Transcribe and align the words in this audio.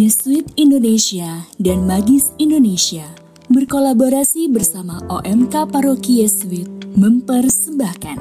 Yesuit 0.00 0.56
Indonesia 0.56 1.44
dan 1.60 1.84
Magis 1.84 2.32
Indonesia 2.40 3.04
berkolaborasi 3.52 4.48
bersama 4.48 4.96
OMK 5.12 5.68
Paroki 5.68 6.24
Yesuit 6.24 6.64
mempersembahkan 6.96 8.16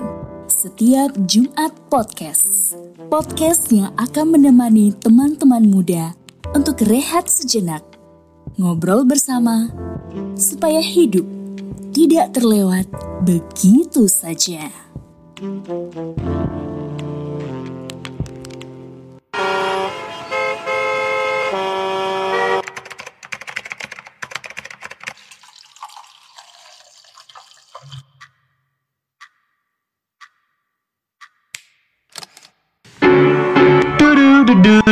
setiap 0.52 1.16
Jumat 1.24 1.72
Podcast. 1.88 2.76
Podcast 3.08 3.72
yang 3.72 3.96
akan 3.96 4.36
menemani 4.36 4.92
teman-teman 4.92 5.64
muda 5.72 6.12
untuk 6.52 6.84
rehat 6.84 7.32
sejenak, 7.32 7.88
ngobrol 8.60 9.08
bersama, 9.08 9.72
supaya 10.36 10.84
hidup 10.84 11.24
tidak 11.96 12.36
terlewat 12.36 12.92
begitu 13.24 14.04
saja. 14.12 14.68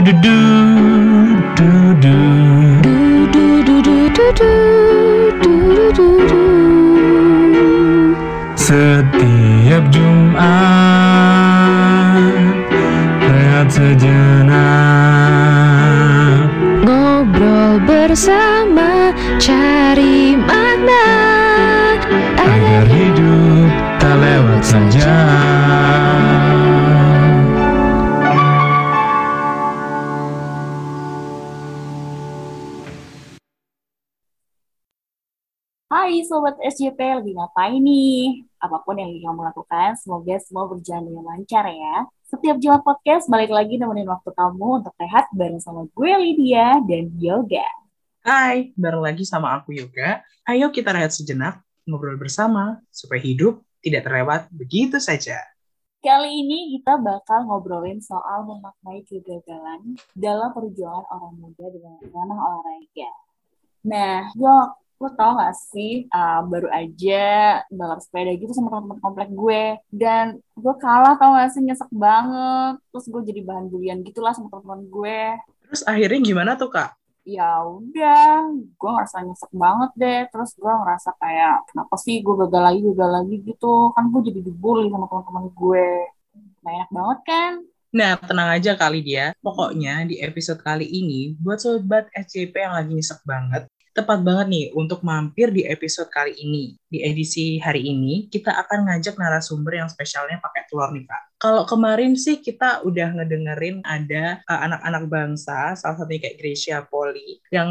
Setiap 0.08 0.47
Sobat 36.58 36.74
SJP, 36.74 37.22
lagi 37.22 37.32
ngapain 37.38 37.78
nih? 37.78 38.42
Apa 38.58 38.82
pun 38.82 38.98
yang 38.98 39.14
kamu 39.14 39.46
lakukan, 39.46 39.94
semoga 39.94 40.42
semua 40.42 40.66
berjalan 40.66 41.06
dengan 41.06 41.26
lancar 41.30 41.70
ya. 41.70 42.10
Setiap 42.26 42.58
Jumat 42.58 42.82
Podcast, 42.82 43.30
balik 43.30 43.54
lagi 43.54 43.78
nemenin 43.78 44.10
waktu 44.10 44.34
kamu 44.34 44.82
untuk 44.82 44.90
rehat 44.98 45.30
bareng 45.38 45.62
sama 45.62 45.86
gue 45.86 46.12
Lydia 46.18 46.82
dan 46.82 47.14
Yoga. 47.22 47.62
Hai, 48.26 48.74
bareng 48.74 49.06
lagi 49.06 49.22
sama 49.22 49.54
aku 49.54 49.78
Yoga. 49.78 50.26
Ayo 50.50 50.74
kita 50.74 50.98
rehat 50.98 51.14
sejenak, 51.14 51.62
ngobrol 51.86 52.18
bersama, 52.18 52.82
supaya 52.90 53.22
hidup 53.22 53.62
tidak 53.86 54.10
terlewat 54.10 54.50
begitu 54.50 54.98
saja. 54.98 55.38
Kali 56.02 56.42
ini 56.42 56.74
kita 56.74 56.98
bakal 56.98 57.46
ngobrolin 57.46 58.02
soal 58.02 58.50
memaknai 58.50 59.06
kegagalan 59.06 59.94
dalam 60.18 60.50
perjuangan 60.58 61.06
orang 61.06 61.38
muda 61.38 61.70
dengan 61.70 62.02
ranah 62.02 62.40
olahraga. 62.42 63.12
Nah, 63.86 64.34
Yok, 64.34 64.87
lo 64.98 65.10
tau 65.14 65.38
gak 65.38 65.54
sih, 65.54 66.10
uh, 66.10 66.42
baru 66.50 66.70
aja 66.74 67.62
balap 67.70 68.02
sepeda 68.02 68.34
gitu 68.34 68.50
sama 68.54 68.74
teman-teman 68.74 69.00
komplek 69.02 69.30
gue. 69.30 69.64
Dan 69.94 70.42
gue 70.58 70.74
kalah 70.82 71.16
tau 71.22 71.38
gak 71.38 71.54
sih, 71.54 71.62
nyesek 71.62 71.90
banget. 71.94 72.82
Terus 72.90 73.06
gue 73.10 73.22
jadi 73.30 73.42
bahan 73.46 73.66
bulian 73.70 74.02
gitu 74.02 74.20
lah 74.26 74.34
sama 74.34 74.50
teman-teman 74.50 74.82
gue. 74.90 75.20
Terus 75.70 75.84
akhirnya 75.86 76.20
gimana 76.24 76.52
tuh 76.58 76.74
kak? 76.74 76.98
Ya 77.28 77.60
udah, 77.62 78.50
gue 78.56 78.90
ngerasa 78.90 79.22
nyesek 79.22 79.52
banget 79.54 79.92
deh. 80.00 80.22
Terus 80.34 80.52
gue 80.58 80.74
ngerasa 80.74 81.10
kayak, 81.22 81.56
kenapa 81.70 81.96
sih 82.02 82.24
gue 82.26 82.36
gagal 82.48 82.64
lagi, 82.64 82.80
gagal 82.82 83.12
lagi 83.22 83.36
gitu. 83.46 83.94
Kan 83.94 84.10
gue 84.10 84.22
jadi 84.34 84.40
dibully 84.42 84.90
sama 84.90 85.06
teman-teman 85.06 85.46
gue. 85.54 85.88
Enak 86.68 86.90
banget 86.92 87.20
kan? 87.24 87.54
Nah, 87.96 88.20
tenang 88.20 88.50
aja 88.52 88.76
kali 88.76 89.00
dia. 89.00 89.32
Pokoknya 89.40 90.04
di 90.04 90.20
episode 90.20 90.60
kali 90.60 90.84
ini, 90.84 91.34
buat 91.40 91.64
sobat 91.64 92.12
SCP 92.12 92.60
yang 92.60 92.76
lagi 92.76 92.92
nyesek 92.92 93.24
banget, 93.24 93.66
tepat 93.98 94.22
banget 94.22 94.48
nih 94.54 94.66
untuk 94.78 95.02
mampir 95.02 95.50
di 95.50 95.66
episode 95.66 96.14
kali 96.14 96.38
ini. 96.38 96.78
Di 96.88 97.04
edisi 97.04 97.60
hari 97.60 97.84
ini, 97.84 98.32
kita 98.32 98.56
akan 98.64 98.88
ngajak 98.88 99.20
narasumber 99.20 99.76
yang 99.84 99.92
spesialnya 99.92 100.40
pakai 100.40 100.72
telur 100.72 100.96
nih, 100.96 101.04
Kak. 101.04 101.28
Kalau 101.38 101.68
kemarin 101.70 102.18
sih 102.18 102.42
kita 102.42 102.82
udah 102.82 103.14
ngedengerin 103.14 103.86
ada 103.86 104.42
uh, 104.50 104.60
anak-anak 104.66 105.04
bangsa, 105.06 105.76
salah 105.78 106.00
satunya 106.00 106.24
kayak 106.24 106.40
Gracia 106.40 106.82
Poli, 106.88 107.44
yang 107.54 107.70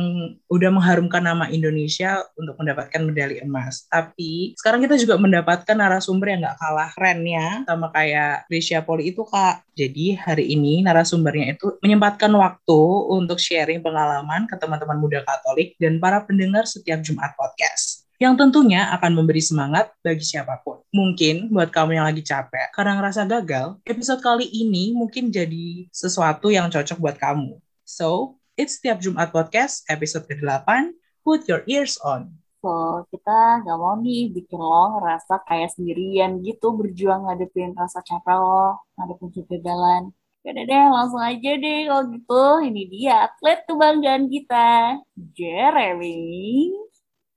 udah 0.52 0.70
mengharumkan 0.70 1.24
nama 1.24 1.48
Indonesia 1.48 2.22
untuk 2.36 2.60
mendapatkan 2.60 3.00
medali 3.02 3.40
emas. 3.40 3.88
Tapi 3.88 4.52
sekarang 4.60 4.84
kita 4.84 5.00
juga 5.00 5.16
mendapatkan 5.16 5.74
narasumber 5.74 6.36
yang 6.36 6.46
gak 6.46 6.60
kalah 6.60 6.90
kerennya 6.92 7.46
sama 7.64 7.88
kayak 7.90 8.46
Gracia 8.52 8.84
Poli 8.84 9.16
itu, 9.16 9.24
Kak. 9.24 9.64
Jadi 9.72 10.12
hari 10.14 10.52
ini 10.52 10.84
narasumbernya 10.84 11.56
itu 11.56 11.80
menyempatkan 11.80 12.30
waktu 12.36 12.80
untuk 13.16 13.40
sharing 13.40 13.80
pengalaman 13.80 14.44
ke 14.44 14.60
teman-teman 14.60 15.00
muda 15.00 15.24
Katolik 15.24 15.72
dan 15.80 15.98
para 15.98 16.20
pendengar 16.22 16.68
setiap 16.68 17.00
Jumat 17.00 17.32
Podcast 17.34 17.95
yang 18.16 18.32
tentunya 18.36 18.88
akan 18.96 19.12
memberi 19.12 19.44
semangat 19.44 19.92
bagi 20.00 20.24
siapa 20.24 20.60
pun. 20.64 20.80
Mungkin 20.88 21.52
buat 21.52 21.68
kamu 21.68 22.00
yang 22.00 22.06
lagi 22.08 22.24
capek 22.24 22.72
karena 22.72 22.96
ngerasa 22.96 23.28
gagal, 23.28 23.76
episode 23.84 24.24
kali 24.24 24.48
ini 24.48 24.96
mungkin 24.96 25.28
jadi 25.28 25.84
sesuatu 25.92 26.48
yang 26.48 26.72
cocok 26.72 26.96
buat 26.96 27.16
kamu. 27.20 27.60
So, 27.84 28.40
it's 28.56 28.80
setiap 28.80 29.04
Jumat 29.04 29.30
Podcast 29.30 29.84
episode 29.92 30.24
ke-8, 30.24 30.96
put 31.20 31.44
your 31.44 31.60
ears 31.68 32.00
on. 32.00 32.32
So, 32.64 33.04
kita 33.12 33.62
gak 33.62 33.78
mau 33.78 34.00
nih 34.00 34.32
bikin 34.32 34.58
lo 34.58 34.98
ngerasa 34.98 35.44
kayak 35.44 35.76
sendirian 35.76 36.40
gitu 36.40 36.74
berjuang 36.74 37.28
ngadepin 37.28 37.76
rasa 37.76 38.00
capek 38.00 38.38
lo, 38.40 38.80
ngadepin 38.96 39.28
kegagalan. 39.30 40.10
Yaudah 40.46 40.62
deh, 40.62 40.84
langsung 40.94 41.22
aja 41.22 41.52
deh 41.58 41.78
kalau 41.90 42.04
gitu. 42.10 42.44
Ini 42.70 42.82
dia 42.86 43.14
atlet 43.28 43.60
kebanggaan 43.66 44.30
kita, 44.30 44.98
Jeremy. 45.34 46.70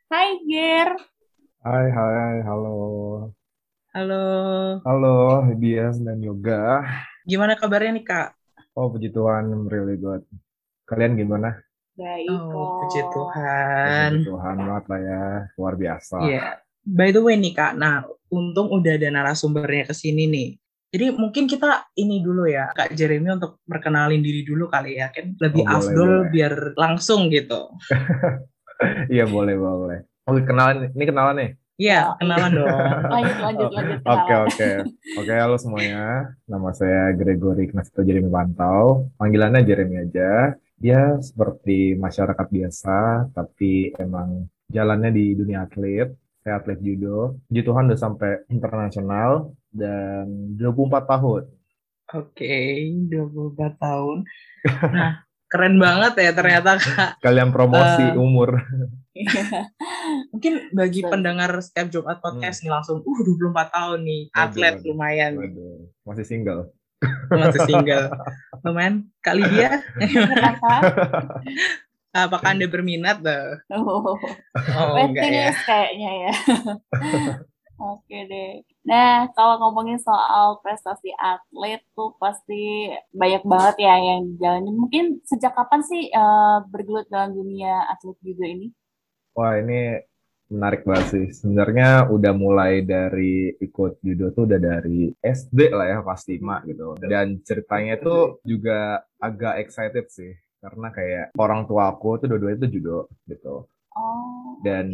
Hai, 0.09 0.41
Ger. 0.49 0.89
Hai, 1.61 1.87
hai, 1.93 2.35
halo. 2.41 2.73
Halo, 3.93 4.21
Halo, 4.85 5.13
Dias 5.57 5.97
dan 6.01 6.21
Yoga. 6.21 6.85
gimana 7.25 7.53
kabarnya 7.57 7.93
nih 7.97 8.05
Kak? 8.05 8.27
Oh, 8.77 8.89
puji 8.89 9.09
Tuhan, 9.13 9.49
I'm 9.49 9.65
really 9.69 9.97
good. 9.97 10.25
Kalian 10.89 11.13
gimana? 11.17 11.61
Baik 11.97 12.29
Oh, 12.31 12.49
kok. 12.49 12.69
puji 12.85 13.01
Tuhan. 13.13 14.09
Puji 14.13 14.25
Tuhan 14.29 14.55
banget 14.65 14.85
lah 14.89 14.99
ya, 15.01 15.23
luar 15.57 15.73
biasa. 15.77 16.15
Iya. 16.25 16.41
By 16.85 17.09
the 17.13 17.21
way 17.21 17.35
nih 17.37 17.53
Kak, 17.53 17.77
nah 17.77 18.01
untung 18.33 18.69
udah 18.73 18.93
ada 18.97 19.09
narasumbernya 19.13 19.89
ke 19.89 19.93
sini 19.93 20.25
nih. 20.25 20.49
Jadi 20.89 21.05
mungkin 21.13 21.45
kita 21.45 21.85
ini 22.01 22.17
dulu 22.25 22.49
ya, 22.49 22.73
Kak 22.73 22.97
Jeremy 22.97 23.37
untuk 23.37 23.61
perkenalin 23.69 24.25
diri 24.25 24.41
dulu 24.41 24.65
kali 24.73 24.97
ya, 24.97 25.13
kan 25.13 25.37
lebih 25.37 25.61
Oh, 25.65 25.69
boleh, 25.69 25.93
afdol 25.93 26.11
boleh. 26.25 26.29
biar 26.33 26.53
langsung 26.73 27.29
gitu. 27.29 27.69
Iya, 29.13 29.25
boleh, 29.27 29.55
boleh. 29.59 29.99
Oke, 30.29 30.41
kenalan, 30.45 30.93
ini 30.95 31.03
kenalan 31.03 31.35
nih? 31.35 31.51
Iya, 31.79 32.19
kenalan 32.19 32.51
dong. 32.59 32.79
Lanjut, 33.13 33.37
lanjut, 33.39 33.69
lanjut. 33.71 33.99
Oke, 34.03 34.33
oke. 34.51 34.69
Oke, 35.15 35.31
halo 35.31 35.55
semuanya. 35.55 36.27
Nama 36.43 36.69
saya 36.75 37.15
Gregory 37.15 37.71
Ignasito 37.71 38.03
Jeremy 38.03 38.27
Pantau. 38.27 39.07
Panggilannya 39.15 39.63
Jeremy 39.63 39.95
aja. 40.03 40.59
Dia 40.75 41.15
seperti 41.23 41.95
masyarakat 41.95 42.47
biasa, 42.51 43.31
tapi 43.31 43.95
emang 43.95 44.51
jalannya 44.67 45.11
di 45.15 45.35
dunia 45.39 45.63
atlet. 45.63 46.11
Saya 46.43 46.59
atlet 46.59 46.79
judo. 46.83 47.39
Puji 47.47 47.61
Tuhan 47.63 47.87
udah 47.87 47.99
sampai 47.99 48.31
internasional 48.51 49.55
dan 49.71 50.55
24 50.59 51.03
tahun. 51.07 51.43
Oke, 52.11 52.55
24 53.07 53.79
tahun. 53.79 54.17
Nah, 54.91 55.23
keren 55.49 55.75
banget 55.75 56.13
ya 56.15 56.31
ternyata 56.31 56.79
Kak. 56.79 57.19
Kalian 57.19 57.49
promosi 57.49 58.05
Eh, 58.05 58.15
umur. 58.15 58.61
Mungkin 60.31 60.53
bagi 60.71 61.01
Betul. 61.01 61.11
pendengar 61.11 61.49
setiap 61.59 61.89
Jumat 61.89 62.21
podcast 62.21 62.61
nih 62.61 62.71
langsung, 62.71 63.01
uh 63.01 63.19
24 63.19 63.67
tahun 63.67 63.99
nih, 64.01 64.21
Waduh, 64.29 64.39
atlet 64.39 64.75
waduh. 64.77 64.85
lumayan, 64.87 65.31
Waduh, 65.35 65.77
masih 66.05 66.23
single. 66.23 66.61
masih 67.29 67.59
single. 67.65 68.05
Lumayan, 68.61 69.09
kali 69.19 69.43
dia, 69.49 69.81
apakah 72.15 72.49
Anda 72.49 72.65
berminat 72.65 73.19
tuh? 73.19 73.47
Oh. 73.71 74.15
Oh, 74.75 74.95
enggak 74.97 75.29
ya. 75.29 75.51
kayaknya 75.63 76.11
ya. 76.27 76.31
Oke 77.79 78.17
deh. 78.27 78.59
Nah, 78.89 79.29
kalau 79.37 79.61
ngomongin 79.61 80.01
soal 80.01 80.57
prestasi 80.65 81.13
atlet 81.13 81.77
tuh 81.93 82.17
pasti 82.17 82.89
banyak 83.13 83.45
banget 83.45 83.75
ya 83.85 83.95
yang 84.01 84.33
dijalanin. 84.33 84.73
Mungkin 84.73 85.05
sejak 85.23 85.53
kapan 85.53 85.85
sih 85.85 86.09
eh, 86.09 86.57
bergelut 86.65 87.05
dalam 87.07 87.37
dunia 87.37 87.85
atlet 87.85 88.17
juga 88.19 88.45
ini? 88.49 88.73
Wah, 89.37 89.61
ini 89.61 90.01
menarik 90.49 90.81
banget 90.81 91.05
sih. 91.13 91.25
Sebenarnya 91.37 92.09
udah 92.09 92.33
mulai 92.33 92.81
dari 92.81 93.53
ikut 93.61 94.01
judo 94.01 94.33
tuh 94.33 94.49
udah 94.49 94.57
dari 94.57 95.13
SD 95.21 95.69
lah 95.69 95.85
ya, 95.85 95.97
kelas 96.01 96.23
5 96.25 96.65
gitu. 96.65 96.87
Dan 96.97 97.37
ceritanya 97.45 98.01
tuh 98.01 98.41
juga 98.41 99.05
agak 99.21 99.61
excited 99.63 100.09
sih. 100.09 100.33
karena 100.59 100.91
kayak 100.91 101.25
orang 101.39 101.63
tua 101.63 101.87
aku 101.87 102.19
tuh 102.19 102.27
dua-duanya 102.27 102.67
tuh 102.67 102.71
judo 102.75 102.97
gitu 103.31 103.63
Oh. 103.95 104.59
dan 104.59 104.91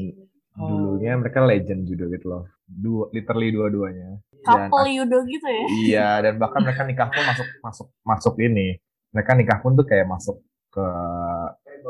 Oh. 0.56 0.64
dulunya 0.66 1.12
mereka 1.16 1.44
legend 1.44 1.84
judo 1.84 2.08
gitu 2.08 2.26
loh 2.26 2.44
dua 2.64 3.12
literally 3.12 3.52
dua-duanya 3.52 4.24
Couple 4.42 4.88
yudo 4.90 5.26
gitu 5.26 5.44
ya? 5.44 5.66
iya 5.84 6.10
dan 6.22 6.38
bahkan 6.38 6.62
mereka 6.62 6.86
nikah 6.86 7.10
pun 7.10 7.24
masuk 7.26 7.48
masuk 7.60 7.88
masuk 8.02 8.34
ini 8.40 8.80
mereka 9.10 9.32
nikah 9.34 9.60
pun 9.60 9.74
tuh 9.74 9.84
kayak 9.84 10.06
masuk 10.06 10.40
ke 10.70 10.86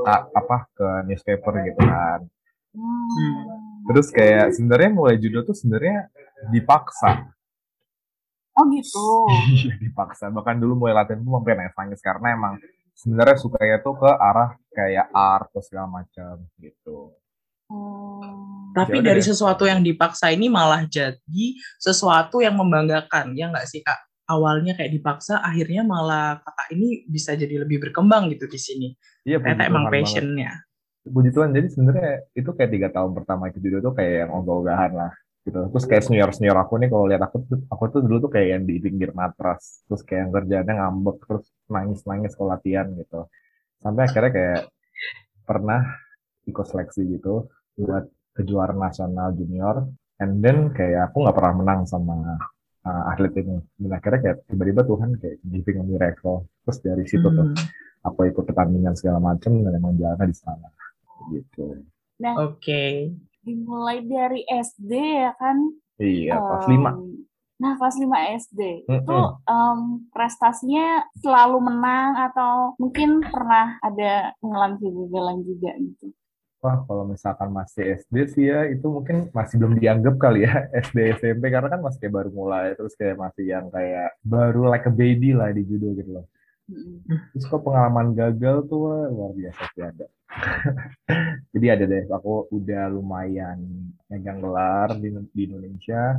a- 0.04 0.26
apa 0.32 0.66
ke 0.72 0.88
newspaper 1.06 1.54
gitu 1.64 1.82
kan 1.82 2.22
Hmm. 2.74 3.88
terus 3.88 4.10
kayak 4.10 4.52
sebenarnya 4.52 4.92
mulai 4.92 5.16
judo 5.16 5.40
tuh 5.42 5.54
sebenarnya 5.54 6.12
dipaksa 6.50 7.32
Oh 8.52 8.64
gitu. 8.72 9.04
Iya 9.52 9.76
dipaksa. 9.76 10.32
Bahkan 10.32 10.64
dulu 10.64 10.80
mulai 10.80 10.96
latihan 10.96 11.20
tuh 11.20 11.28
sampai 11.28 11.56
nangis-nangis 11.56 12.00
karena 12.00 12.28
emang 12.32 12.54
sebenarnya 12.96 13.36
sukanya 13.36 13.78
tuh 13.80 14.00
ke 14.00 14.08
arah 14.08 14.56
kayak 14.72 15.12
art 15.12 15.52
atau 15.52 15.60
segala 15.60 15.92
macam 15.92 16.40
gitu. 16.56 17.12
Hmm. 17.70 18.72
Tapi 18.76 19.00
Ya 19.00 19.16
dari 19.16 19.22
deh. 19.24 19.28
sesuatu 19.32 19.64
yang 19.64 19.80
dipaksa 19.80 20.36
ini 20.36 20.52
malah 20.52 20.84
jadi 20.84 21.46
sesuatu 21.80 22.44
yang 22.44 22.60
membanggakan, 22.60 23.32
ya 23.32 23.48
nggak 23.48 23.68
sih 23.72 23.80
kak? 23.80 23.96
Awalnya 24.28 24.76
kayak 24.76 24.92
dipaksa, 24.92 25.40
akhirnya 25.40 25.86
malah 25.86 26.44
kakak 26.44 26.68
ini 26.76 27.08
bisa 27.08 27.38
jadi 27.40 27.64
lebih 27.64 27.80
berkembang 27.88 28.28
gitu 28.36 28.50
di 28.52 28.60
sini. 28.60 28.88
Iya, 29.24 29.40
Ternyata 29.40 29.70
emang 29.70 29.88
passionnya. 29.88 30.66
Puji 31.06 31.30
Tuhan. 31.32 31.54
Jadi 31.54 31.68
sebenarnya 31.72 32.12
itu 32.34 32.50
kayak 32.50 32.72
tiga 32.74 32.90
tahun 32.90 33.14
pertama 33.14 33.48
itu 33.54 33.62
judo 33.62 33.78
tuh 33.80 33.94
kayak 33.94 34.26
yang 34.26 34.32
ogah-ogahan 34.34 34.92
lah 34.98 35.14
gitu. 35.46 35.70
Terus 35.72 35.86
kayak 35.86 36.04
senior 36.10 36.30
senior 36.34 36.58
aku 36.58 36.82
nih 36.82 36.90
kalau 36.90 37.06
lihat 37.06 37.22
aku 37.22 37.38
tuh 37.46 37.62
aku 37.70 37.84
tuh 37.94 38.02
dulu 38.02 38.18
tuh 38.28 38.32
kayak 38.34 38.48
yang 38.60 38.64
di 38.66 38.82
pinggir 38.82 39.14
matras. 39.14 39.86
Terus 39.86 40.02
kayak 40.02 40.20
yang 40.26 40.32
kerjaannya 40.34 40.74
ngambek 40.74 41.18
terus 41.30 41.46
nangis-nangis 41.70 42.34
kalau 42.34 42.50
latihan 42.58 42.90
gitu. 42.98 43.30
Sampai 43.80 44.02
akhirnya 44.10 44.32
kayak 44.34 44.62
pernah 45.46 45.82
ikut 46.46 46.66
seleksi 46.66 47.02
gitu 47.18 47.50
buat 47.76 48.06
kejuaraan 48.36 48.80
nasional 48.80 49.34
junior. 49.34 49.86
And 50.22 50.40
then 50.40 50.72
kayak 50.72 51.12
aku 51.12 51.28
nggak 51.28 51.36
pernah 51.36 51.54
menang 51.60 51.82
sama 51.84 52.40
uh, 52.88 53.04
atlet 53.12 53.36
ini. 53.36 53.60
Dan 53.76 53.92
akhirnya 53.92 54.20
kayak 54.24 54.38
tiba-tiba 54.48 54.82
Tuhan 54.88 55.10
kayak 55.20 55.38
giving 55.44 55.78
a 55.82 55.86
miracle. 55.86 56.48
Terus 56.64 56.78
dari 56.80 57.04
situ 57.04 57.28
tuh 57.28 57.52
Hmm, 57.52 57.58
aku 58.06 58.30
ikut 58.30 58.46
pertandingan 58.48 58.94
segala 58.96 59.20
macam 59.20 59.60
dan 59.66 59.76
emang 59.76 59.98
jalannya 59.98 60.30
di 60.30 60.38
sana 60.38 60.68
gitu. 61.34 61.84
Oke. 62.38 63.12
Dimulai 63.46 64.02
dari 64.06 64.42
SD 64.46 64.94
ya 65.26 65.34
kan? 65.38 65.58
Iya, 66.02 66.38
kelas 66.38 66.66
Em, 66.68 66.74
5. 66.82 66.92
Nah, 67.56 67.74
kelas 67.80 67.96
5 68.02 68.18
SD. 68.36 68.62
Itu 68.84 69.16
Mm-mm. 69.16 69.48
em, 69.48 69.80
prestasinya 70.12 71.08
selalu 71.24 71.58
menang 71.64 72.20
atau 72.30 72.76
mungkin 72.82 73.24
pernah 73.24 73.80
ada 73.80 74.34
mengalami 74.44 74.76
kegagalan 74.82 75.38
juga 75.46 75.72
gitu. 75.80 76.06
Wah, 76.66 76.82
kalau 76.90 77.06
misalkan 77.06 77.54
masih 77.54 78.02
SD 78.02 78.16
sih 78.34 78.46
ya, 78.50 78.66
itu 78.66 78.90
mungkin 78.90 79.30
masih 79.30 79.62
belum 79.62 79.78
dianggap 79.78 80.18
kali 80.18 80.50
ya 80.50 80.66
SD 80.90 80.98
SMP 81.22 81.54
karena 81.54 81.70
kan 81.70 81.78
masih 81.86 82.02
kayak 82.02 82.16
baru 82.18 82.30
mulai 82.34 82.74
terus 82.74 82.98
kayak 82.98 83.22
masih 83.22 83.46
yang 83.54 83.70
kayak 83.70 84.18
baru 84.26 84.74
like 84.74 84.90
a 84.90 84.94
baby 84.94 85.38
lah 85.38 85.54
di 85.54 85.62
judo 85.62 85.94
gitu 85.94 86.10
loh. 86.10 86.26
Terus 87.38 87.46
kok 87.46 87.62
pengalaman 87.62 88.18
gagal 88.18 88.66
tuh 88.66 88.90
wah, 88.90 89.06
luar 89.14 89.32
biasa 89.38 89.62
sih 89.78 89.84
ada. 89.86 90.06
Jadi 91.54 91.68
ada 91.70 91.86
deh, 91.86 92.04
aku 92.10 92.50
udah 92.50 92.90
lumayan 92.90 93.62
megang 94.10 94.42
gelar 94.42 94.90
di, 94.98 95.14
di 95.38 95.42
Indonesia. 95.46 96.18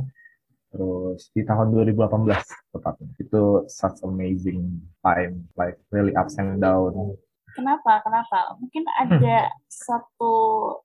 Terus 0.71 1.27
di 1.35 1.43
tahun 1.43 1.75
2018 1.75 2.71
tepatnya. 2.71 3.09
Itu 3.19 3.67
such 3.67 3.99
amazing 4.07 4.79
time, 5.03 5.51
like 5.59 5.75
really 5.91 6.15
ups 6.15 6.39
and 6.39 6.63
down. 6.63 7.19
Kenapa? 7.57 8.05
Kenapa? 8.05 8.53
Mungkin 8.61 8.85
ada 8.85 9.49
satu 9.65 10.33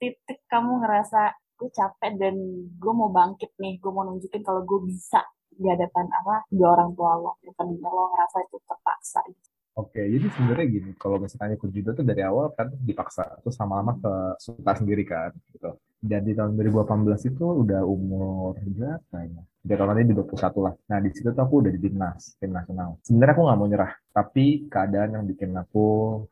titik 0.01 0.41
kamu 0.49 0.81
ngerasa 0.81 1.37
gue 1.61 1.69
capek 1.69 2.17
dan 2.17 2.35
gue 2.81 2.93
mau 2.97 3.13
bangkit 3.13 3.53
nih, 3.61 3.77
gue 3.77 3.93
mau 3.93 4.09
nunjukin 4.09 4.41
kalau 4.41 4.65
gue 4.65 4.81
bisa 4.89 5.21
di 5.53 5.69
hadapan 5.69 6.09
apa 6.09 6.49
dua 6.49 6.69
orang 6.81 6.97
tua 6.97 7.13
lo, 7.21 7.37
dan 7.45 7.69
lo 7.77 8.09
ngerasa 8.17 8.37
itu 8.49 8.57
terpaksa. 8.65 9.21
gitu. 9.29 9.52
Oke, 9.73 10.05
jadi 10.05 10.29
sebenarnya 10.37 10.67
gini, 10.69 10.91
kalau 11.01 11.17
misalnya 11.17 11.57
ikut 11.57 11.73
judo 11.73 11.97
tuh 11.97 12.05
dari 12.05 12.21
awal 12.21 12.53
kan 12.53 12.69
dipaksa, 12.77 13.41
terus 13.41 13.57
lama-lama 13.57 13.97
ke 13.97 14.13
suka 14.37 14.73
sendiri 14.77 15.01
kan, 15.09 15.33
gitu. 15.49 15.81
Dan 15.97 16.29
di 16.29 16.37
tahun 16.37 16.61
2018 16.61 17.33
itu 17.33 17.45
udah 17.65 17.81
umur 17.81 18.53
berapa 18.59 19.17
ya? 19.23 19.43
Tiga 19.63 19.75
tahun 19.81 19.89
lagi 19.95 20.11
di 20.11 20.15
21 20.19 20.61
lah. 20.61 20.75
Nah, 20.91 20.99
di 21.01 21.09
situ 21.15 21.29
tuh 21.33 21.43
aku 21.47 21.55
udah 21.65 21.73
di 21.73 21.81
timnas, 21.81 22.37
tim 22.37 22.53
nasional. 22.53 23.01
Sebenarnya 23.07 23.33
aku 23.33 23.43
nggak 23.49 23.59
mau 23.63 23.69
nyerah, 23.71 23.93
tapi 24.13 24.47
keadaan 24.69 25.11
yang 25.17 25.25
bikin 25.25 25.57
aku 25.57 25.87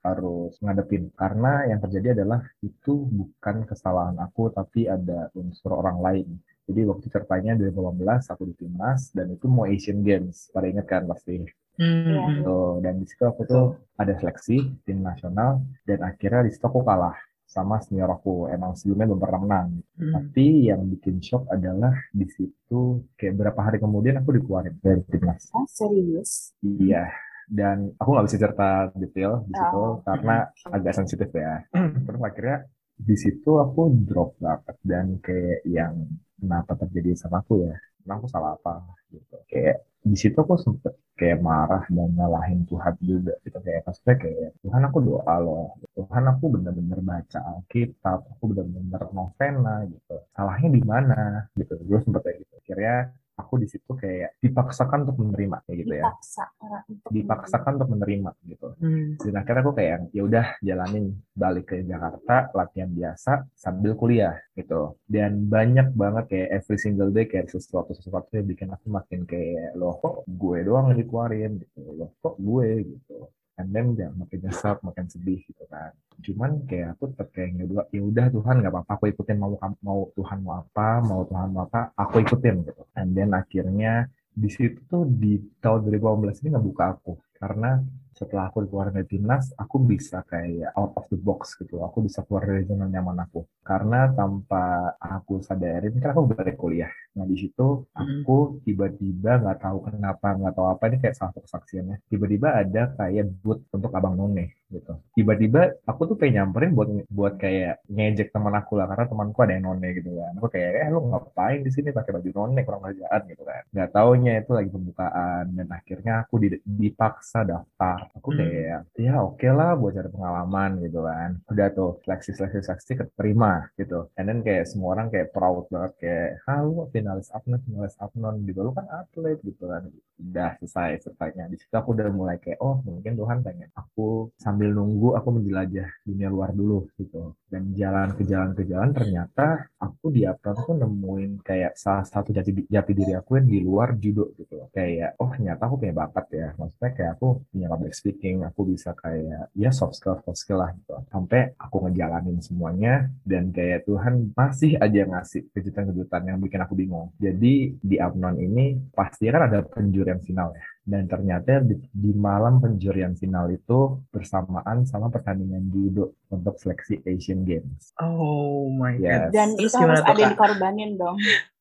harus 0.05 0.53
ngadepin. 0.61 1.09
Karena 1.17 1.65
yang 1.71 1.81
terjadi 1.81 2.19
adalah 2.21 2.45
itu 2.61 3.09
bukan 3.09 3.65
kesalahan 3.65 4.21
aku, 4.21 4.53
tapi 4.53 4.85
ada 4.85 5.33
unsur 5.33 5.81
orang 5.81 6.03
lain. 6.03 6.29
Jadi 6.69 6.81
waktu 6.85 7.07
ceritanya 7.09 7.57
2018 7.57 8.27
aku 8.37 8.43
di 8.53 8.55
timnas 8.59 9.15
dan 9.17 9.33
itu 9.33 9.47
mau 9.49 9.65
Asian 9.65 10.05
Games. 10.05 10.53
Pada 10.53 10.67
ingat 10.69 10.87
kan 10.91 11.09
pasti. 11.09 11.41
Hmm, 11.81 12.45
Tuh, 12.45 12.77
dan 12.85 13.01
di 13.01 13.07
situ 13.09 13.25
aku 13.25 13.43
tuh 13.49 13.65
ada 13.97 14.13
seleksi 14.21 14.57
tim 14.85 15.01
nasional 15.01 15.65
dan 15.89 15.99
akhirnya 16.05 16.45
di 16.45 16.53
situ 16.53 16.65
aku 16.69 16.85
kalah 16.85 17.17
sama 17.49 17.81
senior 17.81 18.13
aku. 18.13 18.53
Emang 18.53 18.77
sebelumnya 18.77 19.09
belum 19.11 19.21
pernah 19.25 19.41
menang. 19.41 19.69
hmm. 19.97 20.13
Tapi 20.13 20.47
yang 20.69 20.85
bikin 20.93 21.25
shock 21.25 21.49
adalah 21.49 21.97
di 22.13 22.29
situ 22.29 22.81
kayak 23.17 23.35
berapa 23.35 23.61
hari 23.65 23.81
kemudian 23.81 24.21
aku 24.21 24.31
dikeluarin 24.37 24.77
dari 24.85 25.01
timnas. 25.09 25.49
Oh, 25.57 25.65
serius? 25.67 26.53
Iya. 26.61 27.09
Dan 27.51 27.91
aku 27.99 28.09
nggak 28.15 28.27
bisa 28.31 28.39
cerita 28.39 28.69
detail 28.95 29.33
di 29.49 29.55
situ 29.57 29.81
Oh. 29.83 29.99
karena 30.07 30.37
agak 30.69 30.95
sensitif 30.95 31.29
ya. 31.35 31.65
Terus 32.07 32.21
akhirnya 32.23 32.59
di 33.01 33.17
situ 33.17 33.51
aku 33.57 33.81
drop 34.05 34.37
banget 34.39 34.77
dan 34.85 35.07
kayak 35.19 35.65
yang 35.67 35.95
kenapa 36.37 36.77
terjadi 36.77 37.17
sama 37.19 37.41
aku 37.43 37.65
ya? 37.67 37.75
Emang 38.05 38.21
aku 38.23 38.29
salah 38.29 38.55
apa 38.55 38.85
gitu. 39.11 39.35
Kayak 39.51 39.83
di 40.01 40.17
situ 40.17 40.37
aku 40.41 40.57
sempet 40.57 40.97
kayak 41.21 41.45
marah 41.45 41.85
dan 41.93 42.09
nyalahin 42.17 42.65
Tuhan 42.65 42.95
juga 43.05 43.37
gitu. 43.45 43.59
Kayak 43.61 43.85
maksudnya 43.85 44.17
kayak 44.17 44.51
Tuhan 44.65 44.83
aku 44.89 44.99
doa 45.05 45.35
loh. 45.45 45.77
Tuhan 45.93 46.25
aku 46.33 46.45
bener-bener 46.57 47.01
baca 47.05 47.39
Alkitab. 47.53 48.19
Aku 48.37 48.45
bener-bener 48.51 49.03
novena 49.13 49.85
gitu. 49.85 50.17
Salahnya 50.33 50.69
di 50.73 50.83
mana? 50.83 51.45
Gitu. 51.53 51.77
Gue 51.85 51.99
sempet 52.01 52.21
kayak 52.25 52.39
gitu. 52.41 52.55
Akhirnya 52.65 52.97
aku 53.41 53.61
di 53.61 53.67
situ 53.67 53.91
kayak 53.97 54.37
dipaksakan 54.39 55.09
untuk 55.09 55.19
menerima 55.25 55.57
kayak 55.65 55.79
gitu 55.83 55.95
ya. 55.97 56.05
Dipaksa. 56.07 56.45
untuk 56.87 57.11
dipaksakan 57.11 57.73
untuk 57.81 57.91
menerima 57.97 58.31
gitu. 58.47 58.69
Hmm. 58.81 59.09
dan 59.21 59.35
akhirnya 59.41 59.63
aku 59.65 59.73
kayak 59.75 59.97
ya 60.13 60.23
udah 60.25 60.47
jalanin. 60.61 61.07
Balik 61.35 61.73
ke 61.73 61.77
Jakarta 61.89 62.53
latihan 62.53 62.91
biasa 62.93 63.49
sambil 63.57 63.97
kuliah 63.97 64.37
gitu. 64.53 65.01
Dan 65.09 65.49
banyak 65.49 65.97
banget 65.97 66.25
kayak 66.29 66.49
every 66.61 66.79
single 66.79 67.09
day 67.09 67.25
kayak 67.25 67.49
sesuatu 67.49 67.97
sesuatu 67.97 68.29
yang 68.37 68.47
bikin 68.47 68.69
aku 68.71 68.87
makin 68.93 69.25
kayak 69.25 69.73
loh 69.75 69.97
kok 69.99 70.29
gue 70.29 70.59
doang 70.63 70.93
yang 70.93 70.99
dikeluarin? 71.01 71.53
Gitu. 71.65 71.81
Loh 71.97 72.13
kok 72.21 72.37
gue? 72.37 72.69
Gitu. 72.85 73.19
And 73.61 73.77
then 73.77 73.93
ya 73.93 74.09
makin 74.17 74.41
nyesek 74.41 74.81
makin 74.81 75.05
sedih 75.13 75.41
gitu 75.45 75.65
kan. 75.69 75.93
Cuman 76.25 76.65
kayak 76.65 76.97
aku 76.97 77.13
tetap 77.13 77.29
kayak 77.37 77.61
ya 77.61 77.85
ya 77.93 78.01
udah 78.01 78.27
Tuhan 78.33 78.65
nggak 78.65 78.73
apa-apa 78.73 78.93
aku 78.97 79.05
ikutin 79.13 79.37
mau 79.37 79.53
mau 79.85 80.09
Tuhan 80.17 80.39
mau 80.41 80.65
apa 80.65 80.89
mau 81.05 81.21
Tuhan 81.29 81.49
mau 81.53 81.69
apa 81.69 81.93
aku 81.93 82.25
ikutin 82.25 82.65
gitu 82.65 82.83
and 83.01 83.17
then 83.17 83.33
akhirnya 83.33 84.07
di 84.31 84.49
situ 84.53 84.85
tuh 84.87 85.09
di 85.09 85.41
tahun 85.59 85.89
2018 85.89 86.45
ini 86.45 86.49
ngebuka 86.55 86.85
aku. 87.01 87.13
Karena 87.35 87.81
setelah 88.15 88.51
aku 88.51 88.67
keluar 88.69 88.93
dari 88.95 89.07
timnas, 89.09 89.53
aku 89.57 89.77
bisa 89.83 90.23
kayak 90.27 90.71
out 90.77 90.93
of 90.99 91.07
the 91.11 91.19
box 91.19 91.55
gitu. 91.61 91.81
Aku 91.87 92.05
bisa 92.07 92.21
keluar 92.27 92.45
dari 92.49 92.63
zona 92.69 92.87
nyaman 92.91 93.19
aku. 93.25 93.47
Karena 93.65 94.11
tanpa 94.13 94.95
aku 94.99 95.41
sadarin, 95.43 95.95
kan 96.03 96.11
aku 96.15 96.23
balik 96.31 96.57
kuliah. 96.61 96.91
Nah 97.17 97.27
di 97.27 97.37
situ 97.39 97.87
aku 97.91 98.63
tiba-tiba 98.63 99.43
nggak 99.43 99.59
tahu 99.67 99.79
kenapa, 99.91 100.27
nggak 100.39 100.55
tahu 100.55 100.67
apa 100.71 100.83
ini 100.91 100.97
kayak 101.03 101.17
salah 101.19 101.31
satu 101.35 101.43
kesaksiannya. 101.47 101.97
Tiba-tiba 102.11 102.49
ada 102.63 102.83
kayak 102.99 103.25
boot 103.43 103.59
untuk 103.75 103.91
abang 103.99 104.15
none 104.15 104.47
gitu. 104.71 104.93
Tiba-tiba 105.19 105.61
aku 105.91 106.03
tuh 106.15 106.17
pengen 106.21 106.47
nyamperin 106.47 106.71
buat 106.77 106.89
buat 107.11 107.35
kayak 107.43 107.83
ngejek 107.91 108.31
teman 108.31 108.55
aku 108.55 108.79
lah, 108.79 108.87
karena 108.91 109.05
temanku 109.11 109.39
ada 109.43 109.53
yang 109.59 109.65
none 109.67 109.89
gitu 109.99 110.11
kan. 110.15 110.33
Aku 110.39 110.47
kayak, 110.55 110.69
eh 110.87 110.89
lu 110.95 111.01
ngapain 111.11 111.61
di 111.67 111.71
sini 111.75 111.91
pakai 111.91 112.11
baju 112.15 112.31
none 112.31 112.61
kurang 112.67 112.83
kerjaan 112.87 113.21
gitu 113.27 113.43
kan. 113.43 113.63
Nggak 113.75 113.89
taunya 113.95 114.33
itu 114.41 114.51
lagi 114.55 114.71
pembukaan 114.71 115.45
dan 115.57 115.69
akhirnya 115.75 116.13
aku 116.25 116.35
di- 116.43 116.63
dipaksa 116.65 117.43
daftar. 117.43 118.00
Aku 118.19 118.29
Hmm. 118.31 118.39
kayak, 118.41 118.81
ya 119.01 119.15
oke 119.23 119.49
lah 119.49 119.71
buat 119.81 119.93
cari 119.97 120.09
pengalaman 120.13 120.71
gitu 120.85 121.01
kan. 121.09 121.31
Udah 121.51 121.67
tuh 121.77 121.91
seleksi 122.05 122.31
seleksi 122.37 122.61
seleksi 122.67 122.93
keterima 123.01 123.69
gitu. 123.79 124.09
And 124.19 124.27
then 124.29 124.41
kayak 124.47 124.65
semua 124.71 124.95
orang 124.95 125.09
kayak 125.13 125.33
proud 125.35 125.67
banget 125.73 125.93
kayak, 126.01 126.29
lu 126.67 126.87
finalis 126.95 127.29
Apnon 127.33 127.61
finalis 127.65 127.97
Apnon 127.99 128.35
gitu 128.47 128.61
lu 128.63 128.71
kan 128.77 128.87
atlet 128.91 129.39
gitu 129.43 129.65
kan 129.71 129.83
udah 130.21 130.51
selesai 130.61 131.01
ceritanya 131.09 131.49
di 131.49 131.57
situ 131.57 131.73
aku 131.73 131.97
udah 131.97 132.13
mulai 132.13 132.37
kayak 132.37 132.61
oh 132.61 132.85
mungkin 132.85 133.17
Tuhan 133.17 133.41
pengen 133.41 133.73
aku 133.73 134.29
sambil 134.37 134.69
nunggu 134.77 135.17
aku 135.17 135.29
menjelajah 135.41 135.89
dunia 136.05 136.29
luar 136.29 136.53
dulu 136.53 136.85
gitu 137.01 137.33
dan 137.49 137.73
jalan 137.73 138.13
ke 138.13 138.23
jalan 138.29 138.53
ke 138.53 138.63
jalan 138.69 138.93
ternyata 138.93 139.65
aku 139.81 140.13
di 140.13 140.29
Apnon 140.29 140.57
tuh 140.61 140.77
nemuin 140.77 141.31
kayak 141.41 141.73
salah 141.75 142.05
satu 142.05 142.37
jati 142.37 142.53
jati 142.69 142.93
diri 142.93 143.17
aku 143.17 143.41
yang 143.41 143.49
di 143.49 143.59
luar 143.65 143.97
judo 143.97 144.29
gitu 144.37 144.69
kayak 144.77 145.17
oh 145.17 145.33
ternyata 145.33 145.63
aku 145.65 145.77
punya 145.81 145.95
bakat 145.97 146.27
ya 146.37 146.49
maksudnya 146.61 146.91
kayak 146.93 147.11
aku 147.17 147.27
punya 147.49 147.67
public 147.73 147.90
speaking 147.95 148.43
aku 148.47 148.67
bisa 148.71 148.95
kayak 148.97 149.51
ya 149.55 149.71
soft 149.71 149.99
skill 149.99 150.19
soft 150.25 150.39
skill 150.39 150.63
lah 150.63 150.71
gitu 150.75 150.97
sampai 151.11 151.55
aku 151.57 151.87
ngejalanin 151.89 152.39
semuanya 152.41 153.09
dan 153.27 153.51
kayak 153.51 153.87
Tuhan 153.87 154.35
masih 154.35 154.77
aja 154.79 155.03
ngasih 155.07 155.51
kejutan-kejutan 155.55 156.23
yang 156.31 156.39
bikin 156.39 156.61
aku 156.63 156.75
bingung 156.75 157.11
jadi 157.19 157.55
di 157.77 157.97
Apnon 157.99 158.37
ini 158.39 158.79
pasti 158.95 159.29
kan 159.29 159.47
ada 159.51 159.63
penjurian 159.67 160.19
final 160.23 160.55
ya 160.55 160.65
dan 160.91 161.07
ternyata 161.07 161.63
di, 161.63 161.77
di 161.93 162.11
malam 162.17 162.59
penjurian 162.59 163.15
final 163.15 163.47
itu 163.53 164.01
bersamaan 164.11 164.83
sama 164.89 165.07
pertandingan 165.13 165.69
judo 165.71 166.19
untuk 166.33 166.57
seleksi 166.59 166.99
Asian 167.07 167.47
Games. 167.47 167.95
Oh 168.01 168.67
my 168.73 168.99
Yes. 168.99 169.29
god. 169.29 169.31
Dan 169.31 169.49
Terus 169.55 169.71
itu 169.71 169.77
harus 169.79 170.03
ada 170.03 170.25
dikorbanin 170.35 170.99
dong. 170.99 171.21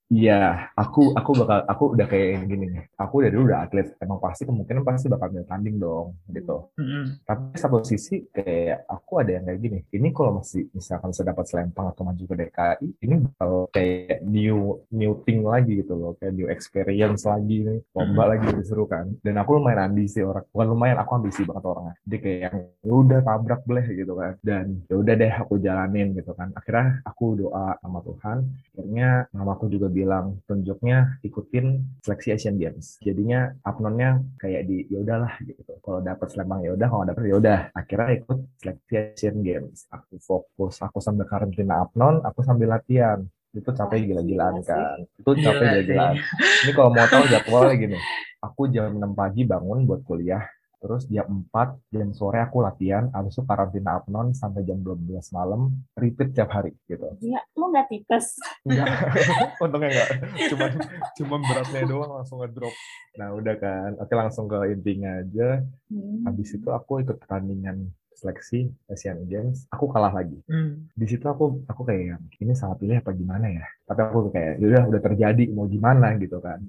Iya, 0.10 0.74
aku 0.74 1.13
aku 1.13 1.32
bakal 1.38 1.60
aku 1.70 1.84
udah 1.94 2.08
kayak 2.10 2.50
gini 2.50 2.66
nih. 2.74 2.84
Aku 2.98 3.22
dari 3.22 3.30
dulu 3.30 3.54
udah 3.54 3.62
atlet, 3.62 3.94
emang 4.01 4.18
pasti 4.18 4.42
kemungkinan 4.42 4.82
pasti 4.82 5.06
bakal 5.06 5.30
tanding 5.46 5.78
dong 5.78 6.18
gitu. 6.34 6.66
Mm-mm. 6.82 7.22
Tapi 7.30 7.54
satu 7.62 7.86
sisi 7.86 8.25
kayak 8.34 8.89
aku 8.89 9.22
ada 9.22 9.38
yang 9.38 9.46
kayak 9.46 9.60
gini. 9.62 9.80
Ini 9.94 10.10
kalau 10.10 10.42
masih 10.42 10.66
misalkan 10.74 11.13
saya 11.13 11.30
dapat 11.30 11.46
selempang 11.46 11.94
atau 11.94 12.01
maju 12.10 12.24
ke 12.25 12.36
DKI, 12.42 12.88
ini 13.06 13.16
bakal 13.22 13.70
kayak 13.70 14.25
new 14.25 14.82
new 14.89 15.13
thing 15.30 15.46
lagi 15.46 15.86
gitu 15.86 15.94
loh, 15.94 16.18
kayak 16.18 16.34
new 16.34 16.50
experience 16.50 17.30
lagi 17.30 17.70
nih, 17.70 17.80
lomba 17.94 18.34
lagi 18.34 18.50
lebih 18.50 18.66
seru 18.66 18.89
kan. 18.89 19.06
Dan 19.22 19.38
aku 19.38 19.62
lumayan 19.62 19.94
ambisi 19.94 20.25
orang, 20.25 20.42
bukan 20.50 20.68
lumayan 20.74 20.98
aku 21.06 21.12
ambisi 21.22 21.46
banget 21.46 21.63
orangnya. 21.70 21.94
Jadi 22.10 22.18
kayak 22.18 22.39
yang 22.50 22.58
"Ya 22.82 22.94
udah 22.98 23.20
tabrak 23.22 23.62
boleh 23.62 23.86
gitu 23.94 24.13
kan. 24.18 24.34
Dan 24.42 24.66
ya 24.89 24.96
udah 24.98 25.13
deh 25.13 25.34
aku 25.38 25.54
jalanin 25.62 26.18
gitu 26.18 26.34
kan. 26.34 26.50
Akhirnya 26.58 27.06
aku 27.06 27.25
doa 27.46 27.78
sama 27.78 28.01
Tuhan. 28.01 28.38
Akhirnya 28.74 29.10
mamaku 29.38 29.70
juga 29.70 29.88
bilang 30.00 30.39
tunjuknya 30.48 31.20
ikutin 31.27 32.00
seleksi 32.06 32.29
Asian 32.36 32.56
Games. 32.56 32.96
Jadinya 33.03 33.51
apnonnya 33.68 34.24
kayak 34.39 34.63
di 34.70 34.88
ya 34.88 35.03
udahlah 35.03 35.36
gitu. 35.44 35.75
Kalau 35.84 36.00
dapat 36.00 36.27
selempang 36.32 36.63
ya 36.63 36.72
udah, 36.79 36.88
kalau 36.88 37.03
dapet 37.03 37.24
ya 37.27 37.36
udah. 37.36 37.60
Akhirnya 37.75 38.10
ikut 38.24 38.38
seleksi 38.63 38.94
Asian 38.96 39.38
Games. 39.44 39.77
Aku 39.91 40.15
fokus, 40.24 40.79
aku 40.79 41.03
sambil 41.03 41.27
karantina 41.27 41.84
apnon, 41.84 42.24
aku 42.24 42.39
sambil 42.48 42.72
latihan. 42.72 43.20
Itu 43.50 43.74
capek 43.74 43.98
Wah, 43.98 44.06
gila-gilaan 44.06 44.56
gila 44.62 44.63
sih. 44.63 44.70
kan. 44.70 44.98
Itu 45.20 45.32
capek 45.36 45.65
sih. 45.65 45.72
gila-gilaan. 45.74 46.15
Ini 46.63 46.72
kalau 46.77 46.89
mau 46.94 47.08
tahu 47.10 47.24
jadwalnya 47.27 47.75
gini. 47.75 47.98
Aku 48.39 48.62
jam 48.72 48.96
6 48.96 49.20
pagi 49.20 49.44
bangun 49.44 49.84
buat 49.84 50.01
kuliah. 50.08 50.46
Terus 50.80 51.04
jam 51.12 51.28
4, 51.52 51.92
jam 51.92 52.10
sore 52.16 52.40
aku 52.40 52.64
latihan. 52.64 53.12
Habis 53.12 53.36
itu 53.36 53.44
karantina 53.44 54.00
apnon 54.00 54.32
sampai 54.32 54.64
jam 54.64 54.80
12 54.80 55.20
malam. 55.36 55.76
Repeat 56.00 56.32
tiap 56.32 56.56
hari 56.56 56.72
gitu. 56.88 57.04
Iya, 57.20 57.44
lu 57.60 57.68
nggak 57.68 57.88
tipes. 57.92 58.40
Enggak, 58.64 58.88
untungnya 59.64 59.90
enggak. 59.92 60.10
Cuman 60.56 60.72
cuman 61.20 61.40
beratnya 61.44 61.82
doang 61.84 62.12
langsung 62.16 62.40
ngedrop. 62.40 62.76
Nah 63.20 63.36
udah 63.36 63.56
kan, 63.60 63.92
oke 64.00 64.14
langsung 64.16 64.48
ke 64.48 64.58
intinya 64.72 65.20
aja. 65.20 65.60
Hmm. 65.92 66.24
Habis 66.24 66.56
itu 66.56 66.70
aku 66.72 67.04
ikut 67.04 67.20
pertandingan 67.20 67.92
seleksi 68.20 68.68
Asian 68.92 69.24
Games, 69.32 69.64
aku 69.72 69.88
kalah 69.88 70.12
lagi. 70.12 70.36
Hmm. 70.52 70.92
Di 70.92 71.08
situ 71.08 71.24
aku 71.24 71.64
aku 71.64 71.88
kayak 71.88 72.20
ini 72.44 72.52
salah 72.52 72.76
pilih 72.76 73.00
apa 73.00 73.16
gimana 73.16 73.48
ya? 73.48 73.66
Tapi 73.88 74.00
aku 74.04 74.32
kayak 74.32 74.60
udah 74.60 74.84
udah 74.92 75.02
terjadi 75.02 75.44
mau 75.56 75.68
gimana 75.72 76.20
gitu 76.20 76.44
kan. 76.44 76.60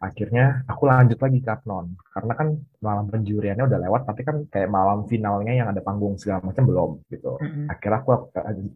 Akhirnya 0.00 0.64
aku 0.68 0.86
lanjut 0.86 1.18
lagi 1.18 1.38
ke 1.40 1.50
Apnon 1.50 1.96
karena 2.12 2.32
kan 2.36 2.48
malam 2.84 3.06
penjuriannya 3.08 3.64
udah 3.64 3.80
lewat 3.88 4.02
tapi 4.04 4.20
kan 4.22 4.36
kayak 4.52 4.68
malam 4.68 5.08
finalnya 5.08 5.54
yang 5.54 5.68
ada 5.72 5.80
panggung 5.80 6.14
segala 6.20 6.44
macam 6.44 6.64
belum 6.68 6.90
gitu. 7.08 7.40
Mm-mm. 7.40 7.66
akhirnya 7.72 7.98
aku 8.04 8.10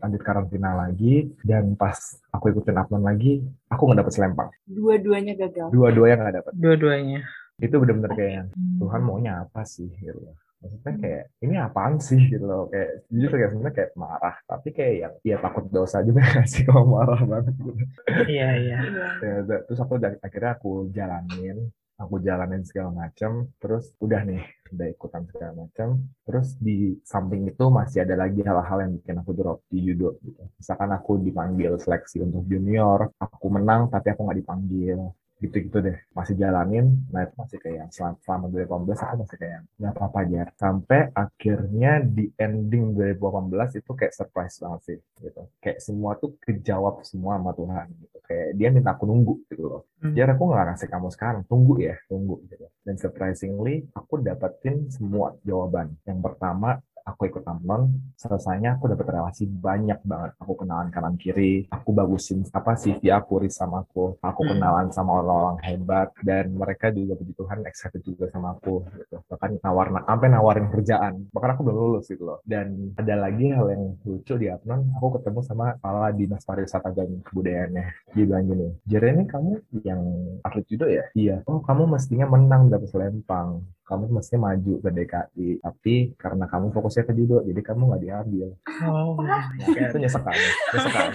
lanjut 0.02 0.22
karantina 0.24 0.70
lagi 0.74 1.28
dan 1.44 1.76
pas 1.76 1.96
aku 2.32 2.54
ikutin 2.56 2.80
Apnon 2.80 3.04
lagi 3.04 3.44
aku 3.68 3.82
nggak 3.86 4.00
dapet 4.02 4.12
selempang. 4.14 4.48
Dua-duanya 4.64 5.36
gagal. 5.36 5.68
dua-duanya 5.70 6.16
nggak 6.18 6.36
dapet. 6.42 6.52
Dua-duanya. 6.56 7.20
itu 7.58 7.74
bener-bener 7.74 8.14
kayak 8.14 8.54
Tuhan 8.54 9.02
maunya 9.02 9.42
apa 9.42 9.66
sih? 9.66 9.90
gitu 9.98 10.30
maksudnya 10.58 10.94
kayak 10.98 11.24
ini 11.44 11.54
apaan 11.58 11.94
sih? 11.98 12.20
Gitu 12.30 12.44
loh. 12.44 12.68
Kayak 12.72 12.90
jujur 13.10 13.30
kayak 13.34 13.50
sebenarnya 13.50 13.76
kayak 13.76 13.92
marah 13.94 14.36
tapi 14.44 14.68
kayak 14.74 14.94
yang 14.98 15.14
ya 15.22 15.36
takut 15.38 15.64
dosa 15.70 16.02
juga 16.02 16.20
nggak 16.28 16.46
sih 16.48 16.62
kalau 16.66 16.84
marah 16.86 17.20
banget 17.22 17.54
gitu. 17.58 17.82
Iya, 18.26 18.48
iya. 18.58 18.78
Ya, 19.22 19.34
terus 19.66 19.78
aku 19.78 19.98
akhirnya 19.98 20.52
aku 20.58 20.70
jalanin 20.92 21.70
aku 21.98 22.22
jalanin 22.22 22.62
segala 22.62 22.94
macam 22.94 23.50
terus 23.58 23.90
udah 23.98 24.22
nih 24.22 24.38
udah 24.70 24.86
ikutan 24.86 25.26
segala 25.26 25.66
macam 25.66 25.98
terus 26.22 26.54
di 26.62 26.94
samping 27.02 27.50
itu 27.50 27.64
masih 27.66 28.06
ada 28.06 28.14
lagi 28.14 28.38
hal-hal 28.46 28.78
yang 28.86 28.92
bikin 29.02 29.18
aku 29.18 29.34
drop 29.34 29.58
di 29.66 29.82
judo 29.82 30.14
gitu. 30.22 30.46
Misalkan 30.62 30.94
aku 30.94 31.18
dipanggil 31.18 31.74
seleksi 31.82 32.22
untuk 32.22 32.46
junior 32.46 33.10
aku 33.18 33.46
menang 33.50 33.90
tapi 33.90 34.14
aku 34.14 34.20
nggak 34.22 34.38
dipanggil 34.46 35.10
gitu-gitu 35.38 35.78
deh. 35.82 35.96
Masih 36.14 36.34
jalanin 36.34 36.98
nah 37.08 37.24
itu 37.24 37.34
masih 37.38 37.58
kayak 37.62 37.86
selama, 37.94 38.16
selama 38.22 38.46
2018 38.50 38.98
aku 39.02 39.16
masih 39.24 39.38
kayak 39.38 39.60
nggak 39.78 39.92
apa-apa 39.94 40.18
aja 40.26 40.42
sampai 40.58 41.00
akhirnya 41.14 41.92
di 42.02 42.24
ending 42.36 42.84
2018 42.94 43.80
itu 43.80 43.90
kayak 43.94 44.12
surprise 44.14 44.54
banget 44.60 44.80
sih 44.84 44.98
gitu. 45.22 45.42
Kayak 45.62 45.78
semua 45.82 46.10
tuh 46.18 46.34
kejawab 46.42 47.02
semua 47.06 47.38
sama 47.38 47.52
Tuhan 47.54 47.86
gitu. 47.94 48.18
Kayak 48.28 48.48
dia 48.60 48.68
minta 48.68 48.90
aku 48.92 49.04
nunggu 49.08 49.34
gitu 49.48 49.64
loh. 49.64 49.82
Hmm. 50.02 50.14
Jar 50.14 50.30
aku 50.34 50.42
nggak 50.46 50.66
ngasih 50.74 50.88
kamu 50.90 51.08
sekarang, 51.14 51.42
tunggu 51.48 51.74
ya, 51.80 51.96
tunggu 52.06 52.44
gitu. 52.46 52.66
Dan 52.84 52.94
surprisingly, 53.00 53.88
aku 53.96 54.20
dapetin 54.20 54.86
semua 54.92 55.34
jawaban. 55.42 55.96
Yang 56.04 56.20
pertama, 56.22 56.78
aku 57.08 57.32
ikut 57.32 57.44
Amnon, 57.48 57.88
selesainya 58.20 58.76
aku 58.76 58.92
dapet 58.92 59.08
relasi 59.08 59.48
banyak 59.48 60.00
banget. 60.04 60.36
Aku 60.42 60.52
kenalan 60.58 60.92
kanan 60.92 61.16
kiri, 61.16 61.64
aku 61.72 61.90
bagusin 61.96 62.44
apa 62.52 62.76
CV 62.76 63.08
aku, 63.12 63.40
risam 63.40 63.72
aku, 63.72 64.20
aku 64.20 64.40
Hmm. 64.44 64.50
kenalan 64.56 64.86
sama 64.92 65.24
orang-orang 65.24 65.58
hebat, 65.64 66.08
dan 66.20 66.52
mereka 66.52 66.92
juga 66.92 67.16
puji 67.16 67.32
Tuhan 67.32 67.58
excited 67.64 68.02
juga 68.04 68.28
sama 68.28 68.54
aku. 68.56 68.84
Gitu. 68.92 69.16
Bahkan 69.28 69.64
nawar, 69.64 69.86
sampai 70.04 70.28
nawarin 70.28 70.68
kerjaan. 70.68 71.14
Bahkan 71.32 71.50
aku 71.56 71.60
belum 71.64 71.78
lulus 71.78 72.04
gitu 72.12 72.28
loh. 72.28 72.38
Dan 72.44 72.92
ada 73.00 73.14
lagi 73.16 73.48
hal 73.50 73.66
yang 73.72 73.84
lucu 74.04 74.34
di 74.36 74.46
Apnon, 74.52 74.92
aku 74.98 75.18
ketemu 75.20 75.40
sama 75.42 75.74
kepala 75.78 76.12
dinas 76.12 76.44
pariwisata 76.44 76.92
dan 76.92 77.24
kebudayaannya. 77.24 77.84
Dia 78.12 78.24
bilang 78.24 78.44
gini, 78.44 78.68
Jere 78.84 79.08
ini 79.14 79.24
kamu 79.24 79.52
yang 79.84 80.00
atlet 80.44 80.66
judo 80.68 80.86
ya? 80.88 81.04
Iya. 81.16 81.46
Oh 81.48 81.60
kamu 81.64 81.88
mestinya 81.88 82.26
menang 82.28 82.68
dapet 82.68 82.88
selempang. 82.90 83.62
Kamu 83.88 84.12
mestinya 84.12 84.52
maju 84.52 84.72
ke 84.84 84.90
DKI. 84.92 85.48
Tapi 85.64 85.94
karena 86.20 86.44
kamu 86.44 86.68
fokusnya 86.70 87.08
ke 87.08 87.12
judo, 87.16 87.40
jadi 87.40 87.60
kamu 87.64 87.88
nggak 87.88 88.02
diambil. 88.04 88.48
Oh, 88.84 89.16
itu 89.64 89.96
nyesek 89.96 90.20
kan? 90.20 90.36
Nyesek 90.36 90.92
kan? 90.92 91.10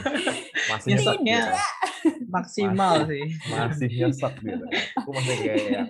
Masih 0.74 0.88
nyesek 0.90 1.06
Nyeseknya 1.22 1.40
gitu. 1.46 1.54
maksimal 2.28 2.94
sih. 3.06 3.24
Masih 3.48 3.88
nyesek 3.94 4.34
gitu. 4.42 4.66
Aku 4.98 5.10
masih 5.14 5.36
kayak 5.38 5.62
yang, 5.70 5.90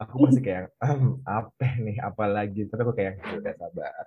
aku 0.00 0.14
masih 0.24 0.40
kayak 0.40 0.64
"Ehm, 0.80 1.20
apa 1.22 1.66
nih 1.76 1.96
apalagi 2.00 2.60
tapi 2.66 2.80
aku 2.80 2.94
kayak 2.96 3.20
"Ya 3.20 3.36
udah 3.36 3.54
sabar 3.54 4.04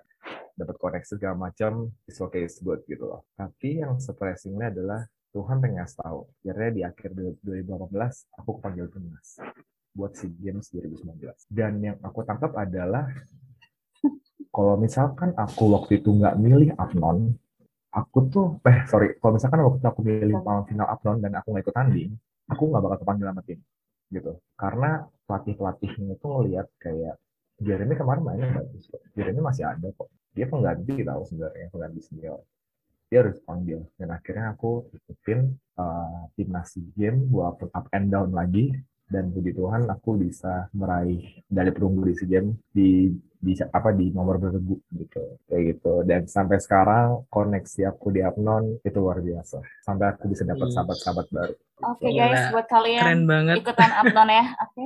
dapat 0.54 0.76
koneksi 0.78 1.10
segala 1.14 1.34
macam 1.36 1.72
it's 2.06 2.18
okay 2.18 2.46
it's 2.46 2.58
good 2.58 2.78
gitu 2.86 3.06
loh 3.06 3.26
tapi 3.34 3.82
yang 3.82 3.98
surprisingnya 3.98 4.70
adalah 4.70 5.02
Tuhan 5.30 5.58
pengen 5.58 5.82
ngasih 5.82 5.98
tahu 5.98 6.18
akhirnya 6.40 6.70
di 6.70 6.82
akhir 6.82 7.10
2018 7.42 8.38
aku 8.38 8.50
kepanggil 8.58 8.86
timnas 8.86 9.42
buat 9.94 10.12
SEA 10.18 10.34
Games 10.42 10.66
2019 10.74 11.30
dan 11.48 11.72
yang 11.78 11.96
aku 12.02 12.26
tangkap 12.26 12.52
adalah 12.58 13.06
kalau 14.54 14.74
misalkan 14.78 15.30
aku 15.38 15.70
waktu 15.70 16.02
itu 16.02 16.10
nggak 16.10 16.34
milih 16.38 16.74
Apnon 16.76 17.32
aku 17.94 18.18
tuh 18.26 18.46
eh 18.66 18.82
sorry 18.90 19.14
kalau 19.22 19.38
misalkan 19.38 19.62
waktu 19.62 19.78
itu 19.78 19.88
aku 19.88 20.00
milih 20.02 20.36
malam 20.42 20.66
final 20.66 20.90
Apnon 20.90 21.22
dan 21.22 21.38
aku 21.38 21.54
nggak 21.54 21.64
ikut 21.70 21.74
tanding 21.74 22.10
aku 22.50 22.62
nggak 22.68 22.82
bakal 22.82 22.98
kepanggil 23.00 23.26
sama 23.30 23.42
tim 23.46 23.60
gitu. 24.12 24.32
Karena 24.54 25.02
pelatih 25.24 25.54
pelatihnya 25.58 26.14
itu 26.14 26.26
ngelihat 26.26 26.66
kayak 26.78 27.14
Jeremy 27.62 27.94
kemarin 27.98 28.22
mainnya 28.22 28.48
bagus 28.54 28.86
kok. 28.90 29.02
Jeremy 29.14 29.40
masih 29.40 29.64
ada 29.66 29.88
kok. 29.94 30.10
Dia 30.34 30.46
pengganti 30.50 30.94
tahu 31.06 31.22
sebenarnya 31.26 31.66
pengganti 31.70 32.00
senior 32.02 32.42
dia 33.08 33.22
harus 33.22 33.38
panggil. 33.46 33.86
Dan 33.94 34.10
akhirnya 34.10 34.54
aku 34.58 34.90
ikutin 34.90 35.54
uh, 35.78 36.26
timnas 36.34 36.74
Games 36.98 37.26
walaupun 37.30 37.70
up 37.70 37.86
and 37.94 38.10
down 38.10 38.34
lagi 38.34 38.74
dan 39.06 39.30
puji 39.30 39.52
Tuhan 39.52 39.86
aku 39.86 40.16
bisa 40.16 40.68
meraih 40.72 41.20
medali 41.46 41.70
perunggu 41.70 42.08
di 42.08 42.12
SEA 42.16 42.28
Games 42.28 42.56
di 42.72 43.12
di 43.44 43.52
apa 43.60 43.92
di 43.92 44.08
nomor 44.08 44.40
beregu 44.40 44.80
gitu 44.96 45.36
kayak 45.44 45.62
gitu 45.76 46.00
dan 46.08 46.24
sampai 46.24 46.56
sekarang 46.56 47.28
koneksi 47.28 47.92
aku 47.92 48.08
di 48.08 48.24
Apnon 48.24 48.80
itu 48.80 48.96
luar 48.96 49.20
biasa 49.20 49.60
sampai 49.84 50.16
aku 50.16 50.32
bisa 50.32 50.48
dapat 50.48 50.72
sahabat-sahabat 50.72 51.26
baru 51.28 51.54
Oke 51.84 52.06
Gila. 52.06 52.30
guys, 52.30 52.42
buat 52.54 52.66
kalian 52.70 53.02
Keren 53.02 53.22
banget. 53.26 53.56
ikutan 53.60 53.90
Apnon 53.90 54.28
ya. 54.30 54.44
Oke. 54.64 54.84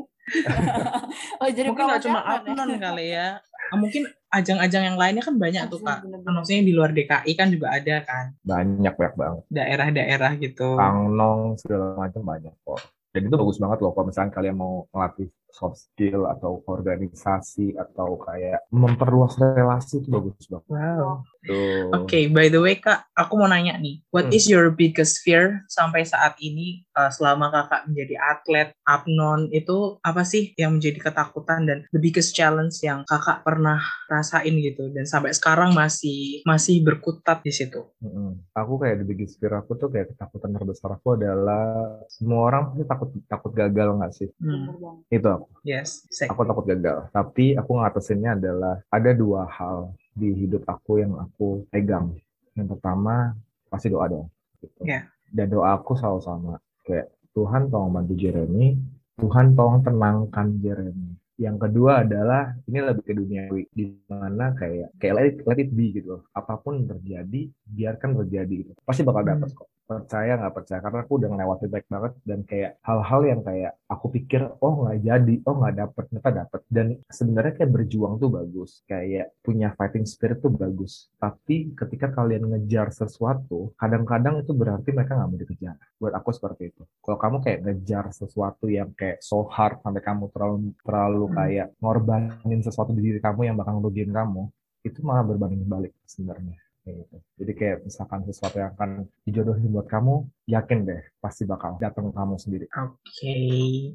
oh 1.44 1.48
jadi 1.52 1.68
Mungkin 1.68 1.84
nggak 1.84 2.02
cuma 2.08 2.20
Apnon 2.24 2.68
ya? 2.72 2.78
Kali 2.80 3.06
ya. 3.12 3.28
Ah, 3.68 3.76
Mungkin 3.76 4.02
ajang-ajang 4.32 4.82
yang 4.88 4.96
lainnya 4.96 5.20
kan 5.20 5.36
banyak 5.36 5.68
tuh 5.68 5.84
kak. 5.84 6.00
Kan 6.00 6.32
Maksudnya 6.32 6.64
di 6.64 6.72
luar 6.72 6.96
DKI 6.96 7.32
kan 7.36 7.52
juga 7.52 7.76
ada 7.76 7.96
kan 8.02 8.32
Banyak 8.40 8.94
banyak 8.96 9.14
banget. 9.20 9.42
daerah-daerah 9.52 10.32
gitu. 10.40 10.80
Pangnong 10.80 11.60
segala 11.60 12.08
macam 12.08 12.22
banyak 12.24 12.54
kok. 12.64 12.80
Dan 13.18 13.34
itu 13.34 13.38
bagus 13.38 13.58
banget 13.58 13.78
loh 13.82 13.90
kalau 13.90 14.06
misalnya 14.06 14.30
kalian 14.30 14.54
mau 14.54 14.86
melatih 14.94 15.26
soft 15.52 15.90
skill 15.90 16.28
atau 16.28 16.62
organisasi 16.68 17.74
atau 17.74 18.20
kayak 18.20 18.68
memperluas 18.70 19.34
relasi 19.40 20.04
itu 20.04 20.08
bagus 20.12 20.46
banget. 20.46 20.68
Wow. 20.70 21.26
Tuh. 21.48 21.88
Oke, 21.96 22.28
by 22.28 22.52
the 22.52 22.60
way 22.60 22.76
kak, 22.76 23.08
aku 23.16 23.40
mau 23.40 23.48
nanya 23.48 23.80
nih, 23.80 24.04
what 24.12 24.28
Hmm. 24.28 24.36
is 24.36 24.44
your 24.44 24.68
biggest 24.68 25.24
fear 25.24 25.64
sampai 25.72 26.04
saat 26.04 26.36
ini 26.44 26.84
uh, 26.92 27.08
selama 27.08 27.48
kakak 27.48 27.88
menjadi 27.88 28.14
atlet, 28.20 28.68
apnon 28.84 29.48
itu 29.48 29.96
apa 30.04 30.28
sih 30.28 30.52
yang 30.60 30.76
menjadi 30.76 31.08
ketakutan 31.08 31.64
dan 31.64 31.78
the 31.94 32.00
biggest 32.02 32.36
challenge 32.36 32.76
yang 32.84 33.06
kakak 33.08 33.40
pernah 33.40 33.80
rasain 34.12 34.52
gitu 34.60 34.92
dan 34.92 35.08
sampai 35.08 35.32
sekarang 35.32 35.72
masih 35.72 36.44
masih 36.44 36.84
berkutat 36.84 37.40
di 37.40 37.54
situ? 37.54 37.88
Mm-mm. 38.04 38.44
Aku 38.52 38.76
kayak 38.76 39.00
the 39.00 39.06
biggest 39.08 39.40
fear 39.40 39.56
aku 39.56 39.78
tuh 39.80 39.88
kayak 39.88 40.12
ketakutan 40.12 40.52
terbesar 40.52 40.92
aku 40.92 41.16
adalah 41.16 41.96
semua 42.12 42.52
orang 42.52 42.74
pasti 42.74 42.84
takut 42.84 43.08
takut 43.24 43.52
gagal 43.56 43.88
nggak 43.96 44.12
sih? 44.12 44.28
Hmm. 44.42 45.00
Itu 45.08 45.28
aku. 45.38 45.48
yes, 45.62 46.02
exactly. 46.06 46.34
Aku 46.34 46.42
takut 46.44 46.64
gagal. 46.66 46.98
Tapi 47.10 47.54
aku 47.54 47.70
ngatasinnya 47.78 48.34
adalah 48.34 48.74
ada 48.90 49.10
dua 49.14 49.46
hal 49.46 49.94
di 50.12 50.34
hidup 50.34 50.66
aku 50.66 50.98
yang 50.98 51.14
aku 51.16 51.62
pegang. 51.70 52.12
Yang 52.58 52.74
pertama 52.74 53.38
pasti 53.70 53.86
doa 53.88 54.10
dong. 54.10 54.26
Gitu. 54.58 54.82
Iya. 54.82 55.06
Dan 55.30 55.46
doa 55.54 55.78
aku 55.78 55.94
selalu 55.94 56.20
sama. 56.20 56.54
Kayak 56.82 57.12
Tuhan 57.32 57.70
tolong 57.70 57.92
bantu 57.94 58.14
Jeremy. 58.18 58.74
Tuhan 59.18 59.54
tolong 59.54 59.82
tenangkan 59.82 60.58
Jeremy. 60.58 61.14
Yang 61.38 61.70
kedua 61.70 62.02
adalah 62.02 62.50
ini 62.66 62.82
lebih 62.82 63.04
ke 63.06 63.14
duniawi 63.14 63.62
di 63.70 63.94
mana 64.10 64.58
kayak 64.58 64.90
kayak 64.98 65.14
let 65.14 65.26
it, 65.30 65.36
let 65.46 65.58
it 65.62 65.70
be 65.70 65.94
gitu 65.94 66.18
loh. 66.18 66.22
Apa 66.34 66.58
pun 66.58 66.82
terjadi, 66.82 67.46
biarkan 67.62 68.18
terjadi 68.18 68.54
gitu. 68.66 68.72
Pasti 68.82 69.06
bakal 69.06 69.22
Hmm. 69.22 69.30
dapet 69.38 69.54
kok. 69.54 69.70
Percaya 69.88 70.36
nggak 70.36 70.52
percaya 70.52 70.84
karena 70.84 71.00
aku 71.00 71.12
udah 71.16 71.28
ngelewatin 71.32 71.70
baik 71.72 71.86
banget 71.88 72.12
dan 72.20 72.40
kayak 72.44 72.76
hal-hal 72.84 73.20
yang 73.24 73.40
kayak 73.40 73.72
aku 73.88 74.06
pikir 74.12 74.44
oh 74.60 74.84
nggak 74.84 75.00
jadi, 75.00 75.34
oh 75.48 75.54
nggak 75.56 75.74
dapet, 75.80 76.02
ternyata 76.12 76.30
dapet. 76.44 76.60
Dan 76.68 76.86
sebenarnya 77.08 77.52
kayak 77.56 77.72
berjuang 77.72 78.20
tuh 78.20 78.28
bagus, 78.28 78.84
kayak 78.84 79.32
punya 79.40 79.72
fighting 79.80 80.04
spirit 80.04 80.44
tuh 80.44 80.52
bagus. 80.52 81.08
Tapi 81.16 81.72
ketika 81.72 82.12
kalian 82.12 82.52
ngejar 82.52 82.92
sesuatu, 82.92 83.72
kadang-kadang 83.80 84.44
itu 84.44 84.52
berarti 84.52 84.92
mereka 84.92 85.16
nggak 85.16 85.28
mau 85.32 85.40
dikejar. 85.40 85.76
Buat 85.96 86.12
aku 86.20 86.30
seperti 86.36 86.62
itu. 86.68 86.82
Kalau 87.00 87.16
kamu 87.16 87.36
kayak 87.40 87.58
ngejar 87.64 88.04
sesuatu 88.12 88.68
yang 88.68 88.92
kayak 88.92 89.24
so 89.24 89.48
hard 89.48 89.80
sampai 89.80 90.04
kamu 90.04 90.28
terlalu 90.36 90.76
terlalu 90.84 91.24
Hmm. 91.32 91.36
kayak 91.40 91.68
ngorbanin 91.80 92.60
sesuatu 92.60 92.92
di 92.92 93.00
diri 93.08 93.20
kamu 93.24 93.40
yang 93.48 93.56
bakal 93.56 93.80
ngerugiin 93.80 94.12
kamu, 94.12 94.52
itu 94.84 95.00
malah 95.00 95.24
berbanding 95.24 95.64
balik 95.64 95.96
sebenarnya. 96.04 96.67
Gitu. 96.94 97.16
Jadi 97.38 97.52
kayak 97.54 97.76
misalkan 97.84 98.20
sesuatu 98.24 98.56
yang 98.58 98.72
akan 98.74 99.04
dijodohin 99.26 99.68
buat 99.72 99.88
kamu, 99.88 100.24
yakin 100.48 100.88
deh 100.88 101.02
pasti 101.20 101.44
bakal 101.44 101.76
datang 101.76 102.08
ke 102.08 102.12
kamu 102.16 102.34
sendiri. 102.40 102.66
Oke, 102.72 103.36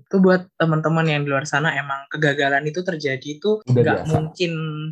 itu 0.05 0.15
buat 0.21 0.45
teman-teman 0.53 1.05
yang 1.09 1.21
di 1.25 1.33
luar 1.33 1.49
sana 1.49 1.73
emang 1.73 2.05
kegagalan 2.13 2.61
itu 2.69 2.85
terjadi 2.85 3.25
itu 3.25 3.65
nggak 3.65 4.05
mungkin 4.13 4.51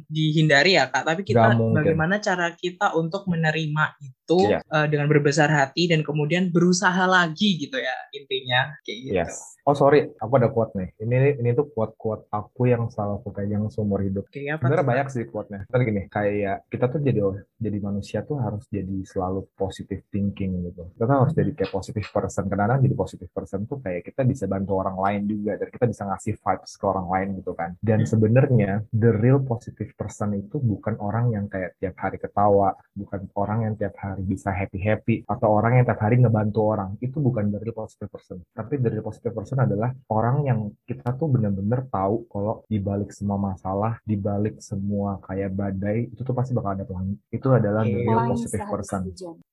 dihindari 0.09 0.73
ya 0.79 0.89
kak. 0.89 1.05
Tapi 1.05 1.21
kita 1.21 1.53
bagaimana 1.53 2.17
cara 2.17 2.49
kita 2.57 2.97
untuk 2.97 3.29
menerima 3.29 3.85
itu 4.01 4.37
Iya. 4.47 4.59
eh, 4.63 4.87
dengan 4.87 5.11
berbesar 5.11 5.51
hati 5.51 5.91
dan 5.91 6.01
kemudian 6.01 6.49
berusaha 6.49 7.03
lagi 7.05 7.59
gitu 7.61 7.77
ya 7.77 7.95
intinya 8.15 8.73
kayak 8.87 8.97
gitu. 9.05 9.15
Yes. 9.21 9.35
Oh 9.61 9.77
sorry, 9.77 10.09
aku 10.17 10.41
ada 10.41 10.49
quote 10.49 10.73
nih. 10.73 10.89
Ini 10.97 11.37
ini 11.37 11.53
tuh 11.53 11.69
quote-quote 11.69 12.25
aku 12.33 12.65
yang 12.65 12.89
selalu 12.89 13.21
aku 13.21 13.29
pegang 13.29 13.69
seumur 13.69 14.01
hidup. 14.01 14.25
Oke, 14.25 14.49
apa 14.49 14.57
Sebenarnya 14.57 14.87
banyak 14.89 15.07
sih 15.13 15.23
quote-nya. 15.29 15.69
Tapi 15.69 15.81
gini, 15.85 16.01
kayak 16.09 16.65
kita 16.73 16.89
tuh 16.89 16.97
jadi 16.97 17.21
jadi 17.61 17.77
manusia 17.77 18.25
tuh 18.25 18.41
harus 18.41 18.65
jadi 18.73 19.05
selalu 19.05 19.45
positive 19.53 20.01
thinking 20.09 20.65
gitu. 20.65 20.89
Kita 20.97 21.05
harus 21.05 21.37
jadi 21.37 21.50
kayak 21.58 21.72
positive 21.72 22.08
person. 22.08 22.43
Kadang-kadang 22.48 22.81
jadi 22.86 22.96
positive 22.96 23.31
person 23.31 23.60
tuh 23.65 23.77
kayak 23.81 24.01
kita 24.08 24.22
bisa 24.24 24.46
bantu 24.46 24.79
orang 24.79 24.98
lain 24.98 25.22
juga 25.27 25.58
dan 25.60 25.67
kita 25.70 25.86
bisa 25.89 26.03
ngasih 26.08 26.34
vibes 26.39 26.72
ke 26.77 26.86
orang 26.88 27.08
lain 27.10 27.27
gitu 27.41 27.51
kan. 27.53 27.75
Dan 27.81 28.00
Hmm. 28.03 28.10
sebenarnya 28.10 28.72
the 28.93 29.12
real 29.12 29.39
positive 29.43 29.91
person 29.98 30.34
itu 30.38 30.58
bukan 30.58 30.96
orang 31.01 31.36
yang 31.36 31.46
kayak 31.51 31.75
tiap 31.77 31.96
hari 32.00 32.17
ketawa, 32.17 32.74
bukan 32.96 33.27
orang 33.36 33.60
yang 33.67 33.74
tiap 33.75 33.96
hari 34.00 34.24
bisa 34.24 34.50
happy-happy 34.53 35.27
atau 35.27 35.48
orang 35.51 35.81
yang 35.81 35.86
tiap 35.86 36.00
hari 36.00 36.22
ngebantu 36.22 36.60
orang. 36.63 36.89
Itu 37.03 37.20
bukan 37.20 37.51
the 37.51 37.60
real 37.60 37.75
positive 37.75 38.08
person. 38.08 38.41
Tapi 38.55 38.79
the 38.79 38.89
real 38.93 39.05
positive 39.05 39.34
person 39.36 39.60
adalah 39.60 39.91
orang 40.10 40.46
yang 40.46 40.60
kita 40.88 41.13
tuh 41.17 41.27
bener-bener 41.27 41.86
tahu 41.89 42.25
kalau 42.29 42.63
di 42.70 42.79
balik 42.79 43.12
semua 43.12 43.35
masalah, 43.35 44.00
di 44.05 44.16
balik 44.16 44.61
semua 44.61 45.18
kayak 45.25 45.51
badai, 45.51 46.07
itu 46.14 46.22
tuh 46.22 46.35
pasti 46.37 46.55
bakal 46.55 46.77
ada 46.77 46.85
pelangi. 46.87 47.18
Itu 47.33 47.51
adalah 47.51 47.83
the 47.83 48.00
real 48.05 48.22
positive 48.29 48.64
person. 48.70 49.01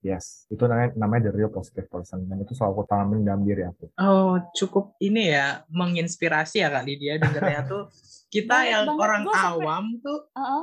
Yes, 0.04 0.46
itu 0.52 0.62
namanya, 0.68 0.94
namanya 0.94 1.22
the 1.28 1.34
real 1.34 1.50
positive 1.50 1.87
person. 1.88 2.22
Dan 2.22 2.38
itu 2.38 2.52
selalu 2.52 2.72
aku 2.72 2.84
tanamin 2.86 3.20
dalam 3.22 3.42
diri 3.42 3.62
aku. 3.62 3.88
Oh, 3.96 4.36
cukup 4.52 4.96
ini 4.98 5.30
ya 5.30 5.64
menginspirasi 5.68 6.60
ya 6.60 6.68
Kak 6.68 6.84
Lydia 6.84 7.16
dengarnya 7.16 7.62
tuh 7.72 7.82
kita 8.28 8.52
Banget 8.54 8.70
yang 8.70 8.84
banget. 8.86 9.02
orang 9.02 9.22
Gua 9.22 9.32
sampai- 9.34 9.48
awam 9.58 9.84
tuh 9.98 10.18
Heeh. 10.30 10.62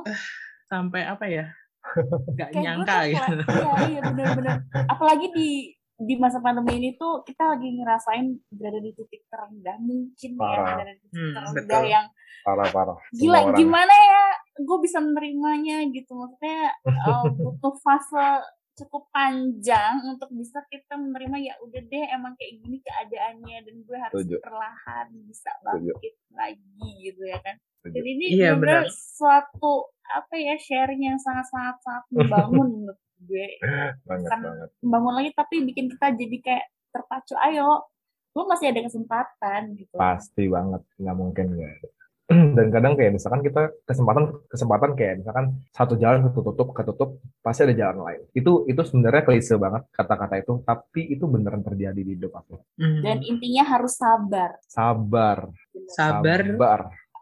sampai 0.64 1.00
apa 1.04 1.24
ya? 1.26 1.46
Gak 2.32 2.34
Kayak 2.36 2.50
gue 2.50 2.62
nyangka 2.62 2.96
gitu. 3.06 3.32
Iya, 3.44 3.72
iya 3.86 4.00
bener-bener. 4.04 4.54
Apalagi 4.86 5.26
di 5.30 5.50
di 5.96 6.14
masa 6.14 6.38
pandemi 6.38 6.76
ini 6.76 6.90
tuh 6.94 7.22
kita 7.22 7.56
lagi 7.56 7.72
ngerasain 7.72 8.26
berada 8.50 8.76
di 8.76 8.92
titik 8.92 9.24
terendah 9.26 9.80
mungkin 9.80 10.30
ya 10.30 10.38
Parah. 10.38 10.66
berada 10.76 10.92
di 10.92 11.00
titik 11.00 11.16
Hmm, 11.16 11.32
terendah 11.32 11.62
betul. 11.64 11.84
yang 11.88 12.06
Parah-parah. 12.42 12.98
gila 13.10 13.16
Semua 13.32 13.40
orang. 13.42 13.56
gimana 13.56 13.94
ya 13.96 14.22
gue 14.56 14.78
bisa 14.78 14.98
menerimanya 15.00 15.76
gitu 15.88 16.12
maksudnya 16.12 16.60
uh, 16.84 17.24
butuh 17.40 17.74
fase 17.76 18.28
cukup 18.76 19.08
panjang 19.10 20.04
untuk 20.06 20.28
bisa 20.30 20.60
kita 20.66 20.94
menerima 20.94 21.36
ya 21.42 21.54
udah 21.58 21.80
deh 21.82 22.04
emang 22.10 22.36
kayak 22.36 22.60
gini 22.60 22.76
keadaannya 22.78 23.56
dan 23.58 23.74
gue 23.80 23.98
harus 23.98 24.14
Setuju. 24.20 24.36
perlahan 24.38 25.06
bisa 25.24 25.50
bangkit 25.62 26.14
lagi 26.30 26.88
gitu 27.02 27.22
ya 27.22 27.40
kan 27.40 27.56
jadi 27.82 28.08
ini 28.10 28.26
Iya, 28.34 28.52
benar 28.52 28.84
benar. 28.84 28.92
suatu 28.92 29.72
apa 30.04 30.34
ya 30.34 30.54
sharing 30.54 31.02
yang 31.02 31.16
sangat 31.16 31.48
sangat 31.48 31.76
sangat 31.80 32.04
membangun 32.10 32.68
menurut 32.78 33.00
gue 33.18 33.48
Banget 34.04 34.28
Kan- 34.28 34.44
banget. 34.44 34.68
membangun 34.78 35.14
lagi 35.14 35.30
tapi 35.32 35.54
bikin 35.64 35.86
kita 35.88 36.06
jadi 36.12 36.36
kayak 36.38 36.64
terpacu 36.90 37.34
ayo 37.42 37.88
lu 38.32 38.44
masih 38.44 38.68
ada 38.68 38.84
kesempatan 38.84 39.72
gitu 39.74 39.96
Pasti 39.96 40.44
banget, 40.46 40.84
nggak 40.94 41.16
mungkin 41.16 41.46
nggak 41.50 41.72
ada. 41.72 41.88
Dan 42.58 42.74
kadang 42.74 42.98
kayak 42.98 43.14
misalkan 43.14 43.38
kita 43.38 43.70
kesempatan 43.86 44.34
kesempatan 44.50 44.90
kayak 44.98 45.22
misalkan 45.22 45.62
satu 45.70 45.94
jalan 45.94 46.26
ketutup 46.26 46.74
ketutup 46.74 47.08
pasti 47.38 47.62
ada 47.62 47.74
jalan 47.78 48.02
lain. 48.02 48.20
Itu 48.34 48.66
itu 48.66 48.82
sebenarnya 48.82 49.22
klise 49.22 49.54
banget 49.54 49.86
kata-kata 49.94 50.34
itu, 50.42 50.58
tapi 50.66 51.06
itu 51.06 51.22
beneran 51.30 51.62
terjadi 51.62 51.94
di 52.02 52.18
hidup 52.18 52.34
aku. 52.34 52.58
Hmm. 52.76 53.00
dan 53.00 53.18
intinya 53.24 53.64
harus 53.64 53.96
sabar 53.96 54.58
Sabar, 54.66 55.48
Sabar 55.88 56.40
sabar. 56.44 56.80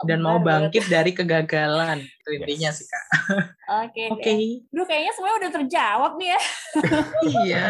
dan 0.08 0.18
mau 0.24 0.40
bangkit 0.42 0.90
dari 0.90 1.14
kegagalan 1.14 2.02
itu 2.24 2.40
intinya 2.40 2.70
Yes. 2.72 2.76
sih 2.80 2.86
Kak. 2.88 3.04
Oke, 3.84 4.02
Oke, 4.10 4.24
deh. 4.24 4.64
Duh, 4.66 4.84
kayaknya 4.84 5.12
semuanya 5.12 5.36
udah 5.38 5.52
terjawab 5.54 6.12
nih 6.16 6.28
ya. 6.30 6.40
iya. 7.44 7.66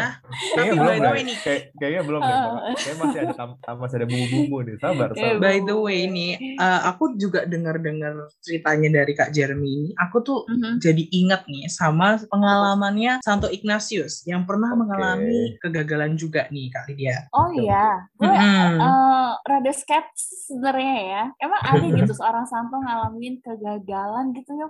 Kayaknya 0.49 0.71
Tapi 0.71 0.71
belum 0.73 0.87
by 0.87 0.97
the 0.97 1.11
way 1.11 1.21
nih, 1.21 1.37
Kayak, 1.37 1.61
kayaknya 1.73 2.01
belum 2.01 2.21
deh. 2.21 2.37
Kayaknya 2.73 2.95
masih 2.97 3.19
ada 3.21 3.33
tam- 3.33 3.57
masih 3.77 3.95
ada 3.95 4.07
bumbu-bumbu 4.07 4.57
nih. 4.61 4.75
Sabar, 4.77 5.09
Eh, 5.09 5.17
sabar. 5.17 5.37
by 5.37 5.57
the 5.61 5.75
way 5.75 5.99
nih, 6.05 6.31
uh, 6.55 6.79
aku 6.87 7.03
juga 7.15 7.43
dengar-dengar 7.43 8.13
ceritanya 8.39 8.89
dari 8.93 9.13
Kak 9.13 9.29
Jeremy 9.29 9.67
ini. 9.67 9.89
Aku 9.97 10.17
tuh 10.21 10.39
Mhm. 10.45 10.79
jadi 10.79 11.03
ingat 11.13 11.41
nih 11.45 11.67
sama 11.67 12.07
pengalamannya 12.25 13.19
Santo 13.19 13.47
Ignatius 13.47 14.23
yang 14.23 14.43
pernah 14.43 14.71
Oke. 14.71 14.79
mengalami 14.79 15.59
kegagalan 15.59 16.15
juga 16.15 16.47
nih 16.47 16.69
Kak 16.69 16.87
Lydia. 16.87 17.27
Oh 17.31 17.51
iya, 17.51 18.07
gue 18.13 18.27
Mm-mm. 18.27 18.75
eh, 18.77 19.31
rada 19.41 19.71
skeptis 19.71 20.47
sebenarnya 20.47 20.95
ya. 21.01 21.23
Emang 21.37 21.61
ada 21.61 21.83
gitu 21.85 22.13
seorang 22.15 22.45
santo 22.45 22.77
ngalamin 22.77 23.39
kegagalan 23.41 24.31
gitu 24.31 24.44
ya? 24.47 24.67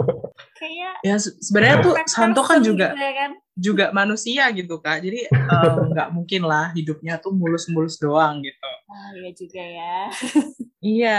Kayaknya 0.58 0.90
Ya 1.02 1.14
se- 1.16 1.38
sebenarnya 1.38 1.78
tuh 1.80 1.94
Santo 2.06 2.42
kan 2.42 2.58
person 2.58 2.66
juga 2.66 2.86
gitu 2.92 2.98
ya 3.00 3.12
kan? 3.14 3.30
juga 3.58 3.84
manusia 3.90 4.44
gitu 4.54 4.74
Kak. 4.78 5.02
Jadi 5.02 5.26
eh, 5.26 5.74
nggak 5.90 6.08
mungkin 6.14 6.42
lah 6.46 6.70
hidupnya 6.74 7.18
tuh 7.18 7.34
mulus-mulus 7.34 7.98
doang 7.98 8.38
gitu. 8.42 8.70
Ah 8.86 9.10
iya 9.14 9.30
juga 9.34 9.62
ya. 9.62 9.96
Iya, 10.78 11.10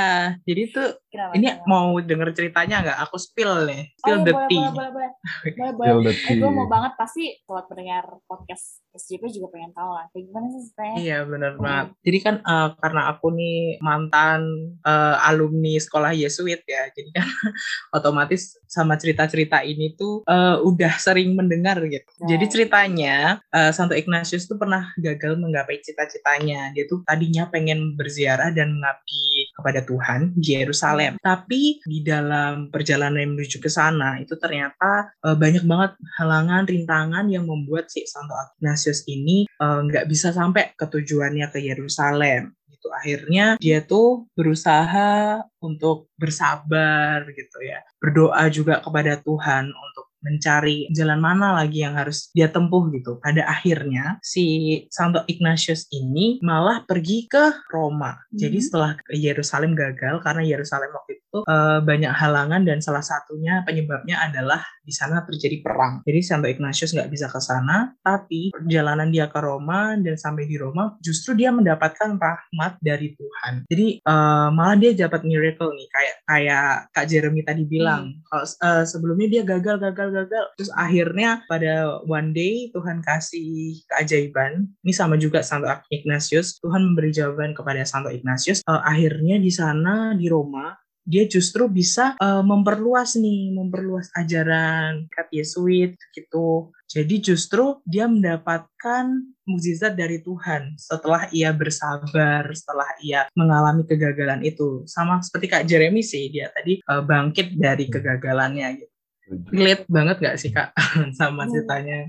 jadi 0.47 0.71
tuh 0.71 0.87
Kenapa? 1.11 1.35
ini 1.35 1.51
kenapa? 1.51 1.67
mau 1.67 1.91
denger 1.99 2.29
ceritanya 2.31 2.75
nggak? 2.79 2.97
Aku 3.03 3.19
spill 3.19 3.67
nih, 3.67 3.91
Oh, 3.91 3.99
spill 3.99 4.15
iya, 4.15 4.23
the 4.23 4.31
boleh, 4.31 4.47
tea. 4.47 4.55
boleh, 4.55 4.71
boleh, 4.71 4.89
boleh, 4.89 5.11
boleh, 5.51 5.71
boleh. 5.75 5.91
Spill 5.91 5.99
the 5.99 6.13
Eh, 6.15 6.23
tea. 6.23 6.39
gue 6.39 6.51
mau 6.55 6.67
banget 6.71 6.93
pasti 6.95 7.23
buat 7.43 7.65
pendengar 7.67 8.03
podcast 8.23 8.65
SJP 8.89 9.23
juga 9.29 9.47
pengen 9.51 9.75
tahu 9.75 9.91
lah. 9.91 10.07
Kayak 10.09 10.23
gimana 10.31 10.45
sih 10.47 10.61
ceritanya? 10.63 10.95
Iya 10.95 11.17
bener 11.27 11.51
Hmm. 11.53 11.61
banget. 11.61 11.87
Jadi 11.99 12.17
kan 12.23 12.35
eh, 12.39 12.67
karena 12.79 13.01
aku 13.11 13.27
nih 13.35 13.57
mantan 13.83 14.39
eh, 14.79 15.15
alumni 15.27 15.73
sekolah 15.75 16.11
Yesuit 16.15 16.61
ya, 16.63 16.83
jadi 16.95 17.09
kan 17.11 17.27
otomatis 17.97 18.55
sama 18.63 18.95
cerita-cerita 18.95 19.59
ini 19.61 19.91
tuh 19.93 20.23
eh, 20.23 20.55
udah 20.63 20.95
sering 20.95 21.35
mendengar 21.35 21.83
gitu. 21.83 22.07
Jadi 22.23 22.45
Right. 22.47 22.53
ceritanya 22.55 23.15
eh, 23.51 23.71
Santo 23.75 23.91
Ignatius 23.91 24.47
tuh 24.47 24.55
pernah 24.55 24.87
gagal 24.95 25.35
menggapai 25.35 25.83
cita-citanya. 25.83 26.71
Dia 26.71 26.87
tuh 26.87 27.03
tadinya 27.03 27.43
pengen 27.51 27.99
berziarah 27.99 28.55
dan 28.55 28.71
mengabdi 28.71 29.48
kepada 29.59 29.83
Tuhan 29.83 30.33
di 30.33 30.55
Yerusalem. 30.57 31.19
Tapi 31.19 31.83
di 31.83 31.99
dalam 32.01 32.71
perjalanan 32.71 33.35
menuju 33.35 33.59
ke 33.59 33.67
sana 33.67 34.17
itu 34.17 34.39
ternyata 34.39 35.11
uh, 35.21 35.35
banyak 35.35 35.67
banget 35.67 35.99
halangan, 36.17 36.63
rintangan 36.65 37.25
yang 37.27 37.45
membuat 37.45 37.91
si 37.91 38.07
Santo 38.07 38.33
Ignatius 38.57 39.05
ini 39.05 39.45
uh, 39.59 39.83
nggak 39.85 40.07
bisa 40.07 40.31
sampai 40.31 40.73
ke 40.73 40.85
tujuannya 40.87 41.51
ke 41.51 41.59
Yerusalem 41.59 42.55
gitu. 42.79 42.87
Akhirnya 42.95 43.59
dia 43.59 43.83
tuh 43.83 44.25
berusaha 44.33 45.43
untuk 45.59 46.07
bersabar 46.15 47.27
gitu 47.35 47.59
ya. 47.59 47.83
Berdoa 47.99 48.47
juga 48.47 48.79
kepada 48.79 49.19
Tuhan 49.19 49.67
untuk 49.67 50.08
mencari 50.19 50.87
jalan 50.91 51.19
mana 51.19 51.55
lagi 51.55 51.83
yang 51.83 51.95
harus 51.95 52.31
dia 52.35 52.51
tempuh 52.51 52.91
gitu. 52.91 53.17
Pada 53.23 53.47
akhirnya 53.47 54.19
si 54.23 54.77
Santo 54.91 55.23
Ignatius 55.25 55.87
ini 55.95 56.39
malah 56.43 56.83
pergi 56.83 57.25
ke 57.25 57.67
Roma. 57.71 58.15
Hmm. 58.15 58.37
Jadi 58.37 58.57
setelah 58.59 58.91
Yerusalem 59.11 59.73
gagal 59.75 60.21
karena 60.23 60.43
Yerusalem 60.43 60.91
waktu 60.91 61.19
itu 61.19 61.37
uh, 61.45 61.79
banyak 61.83 62.11
halangan 62.11 62.61
dan 62.67 62.79
salah 62.83 63.03
satunya 63.03 63.63
penyebabnya 63.63 64.19
adalah 64.19 64.61
di 64.83 64.93
sana 64.95 65.21
terjadi 65.21 65.61
perang. 65.61 66.01
Jadi 66.03 66.19
Santo 66.25 66.47
Ignatius 66.49 66.97
nggak 66.97 67.11
bisa 67.13 67.29
ke 67.29 67.37
sana, 67.37 67.93
tapi 68.01 68.49
perjalanan 68.49 69.13
dia 69.13 69.29
ke 69.29 69.37
Roma 69.37 69.93
dan 70.01 70.17
sampai 70.17 70.49
di 70.49 70.57
Roma 70.57 70.97
justru 70.99 71.37
dia 71.37 71.53
mendapatkan 71.53 72.17
rahmat 72.17 72.81
dari 72.81 73.13
Tuhan. 73.13 73.69
Jadi 73.69 74.01
uh, 74.03 74.49
malah 74.49 74.75
dia 74.75 74.91
dapat 74.97 75.21
miracle 75.23 75.71
nih 75.77 75.87
kayak 75.93 76.15
kayak 76.25 76.69
Kak 76.91 77.05
Jeremy 77.05 77.41
tadi 77.45 77.63
bilang. 77.69 78.09
Hmm. 78.09 78.25
Kalau 78.25 78.45
uh, 78.65 78.83
sebelumnya 78.89 79.27
dia 79.29 79.43
gagal 79.45 79.77
gagal 79.77 80.08
gagal. 80.09 80.45
Terus 80.57 80.71
akhirnya 80.73 81.45
pada 81.45 82.01
one 82.05 82.35
day 82.35 82.73
Tuhan 82.73 83.01
kasih 83.05 83.79
keajaiban. 83.89 84.67
Ini 84.85 84.93
sama 84.93 85.15
juga 85.15 85.41
Santo 85.45 85.69
Ignatius. 85.89 86.59
Tuhan 86.59 86.81
memberi 86.93 87.13
jawaban 87.13 87.55
kepada 87.55 87.81
Santo 87.87 88.11
Ignatius. 88.11 88.65
Uh, 88.65 88.81
akhirnya 88.83 89.39
di 89.39 89.51
sana 89.53 90.13
di 90.13 90.27
Roma 90.27 90.75
dia 91.09 91.25
justru 91.25 91.65
bisa 91.65 92.13
uh, 92.21 92.45
memperluas 92.45 93.17
nih, 93.17 93.49
memperluas 93.57 94.13
ajaran 94.13 95.09
kat 95.09 95.25
Yesuit 95.33 95.97
gitu. 96.13 96.69
Jadi 96.85 97.33
justru 97.33 97.81
dia 97.81 98.05
mendapatkan 98.05 99.05
mukjizat 99.45 99.97
dari 99.97 100.21
Tuhan 100.21 100.77
setelah 100.77 101.25
ia 101.33 101.49
bersabar, 101.49 102.45
setelah 102.53 102.89
ia 103.01 103.25
mengalami 103.33 103.89
kegagalan 103.89 104.45
itu. 104.45 104.85
Sama 104.85 105.17
seperti 105.25 105.49
Kak 105.49 105.65
Jeremy 105.65 106.05
sih, 106.05 106.29
dia 106.29 106.53
tadi 106.53 106.77
uh, 106.85 107.01
bangkit 107.01 107.57
dari 107.57 107.89
kegagalannya 107.89 108.67
gitu 108.77 108.88
relate 109.29 109.85
banget 109.85 110.17
gak 110.21 110.37
sih 110.41 110.49
kak 110.49 110.73
sama 111.19 111.45
iya. 111.45 111.51
ceritanya? 111.53 111.99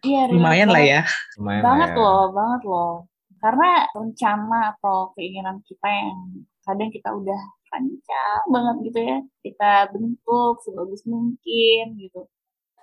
Iya, 0.00 0.22
lumayan 0.32 0.68
lah 0.72 0.80
ya. 0.80 1.00
Lumayan 1.36 1.62
banget 1.64 1.90
ya. 1.92 2.00
loh, 2.00 2.24
banget 2.32 2.62
loh. 2.64 2.94
Karena 3.40 3.70
rencana 3.92 4.60
atau 4.76 5.12
keinginan 5.16 5.60
kita 5.64 5.88
yang 5.88 6.44
kadang 6.64 6.90
kita 6.92 7.08
udah 7.12 7.40
panjang 7.70 8.42
banget 8.48 8.76
gitu 8.90 9.00
ya, 9.00 9.18
kita 9.44 9.70
bentuk 9.92 10.60
sebagus 10.64 11.04
mungkin 11.08 11.84
gitu. 12.00 12.20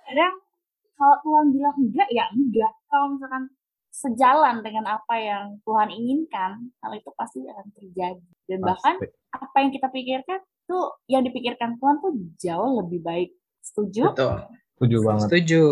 Kadang 0.06 0.34
kalau 0.98 1.16
Tuhan 1.22 1.46
bilang 1.54 1.76
enggak 1.78 2.08
ya 2.10 2.24
enggak. 2.34 2.72
Kalau 2.90 3.06
misalkan 3.14 3.44
sejalan 3.90 4.56
dengan 4.62 4.84
apa 4.98 5.14
yang 5.18 5.46
Tuhan 5.62 5.90
inginkan, 5.90 6.70
hal 6.82 6.92
itu 6.94 7.10
pasti 7.14 7.42
akan 7.46 7.66
terjadi. 7.74 8.28
Dan 8.46 8.58
bahkan 8.62 8.98
apa 9.34 9.56
yang 9.58 9.70
kita 9.74 9.90
pikirkan 9.90 10.40
tuh 10.70 11.02
yang 11.10 11.22
dipikirkan 11.26 11.78
Tuhan 11.82 11.96
tuh 11.98 12.12
jauh 12.38 12.82
lebih 12.84 13.00
baik 13.02 13.30
Setuju? 13.68 14.02
Betul. 14.12 14.34
Setuju 14.76 14.96
banget. 15.04 15.26
Setuju. 15.28 15.62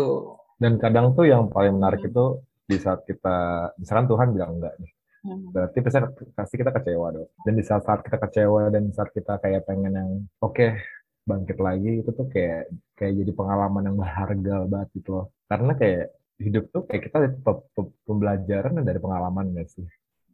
Dan 0.57 0.73
kadang 0.77 1.13
tuh 1.17 1.25
yang 1.25 1.49
paling 1.49 1.77
menarik 1.77 2.05
itu 2.05 2.41
di 2.67 2.77
saat 2.77 3.01
kita, 3.07 3.69
misalkan 3.81 4.05
Tuhan 4.09 4.27
bilang 4.33 4.51
enggak 4.57 4.75
nih. 4.77 4.91
Hmm. 5.25 5.49
Berarti 5.49 5.77
pasti, 5.81 5.99
pasti 6.33 6.55
kita 6.61 6.71
kecewa 6.71 7.07
dong. 7.13 7.29
Dan 7.41 7.53
di 7.57 7.63
saat, 7.65 7.81
saat 7.83 8.01
kita 8.05 8.17
kecewa 8.21 8.69
dan 8.69 8.93
saat 8.93 9.09
kita 9.11 9.41
kayak 9.41 9.65
pengen 9.65 9.93
yang 9.97 10.09
oke 10.43 10.53
okay, 10.53 10.77
bangkit 11.25 11.57
lagi 11.57 12.05
itu 12.05 12.09
tuh 12.13 12.27
kayak 12.29 12.71
kayak 12.95 13.13
jadi 13.17 13.31
pengalaman 13.33 13.83
yang 13.91 13.97
berharga 13.97 14.55
banget 14.69 14.89
gitu 14.97 15.09
loh. 15.17 15.25
Karena 15.49 15.73
kayak 15.73 16.05
hidup 16.37 16.63
tuh 16.69 16.83
kayak 16.85 17.01
kita 17.09 17.17
pembelajaran 18.05 18.77
dari 18.85 18.99
pengalaman 19.01 19.57
gak 19.57 19.67
sih? 19.73 19.87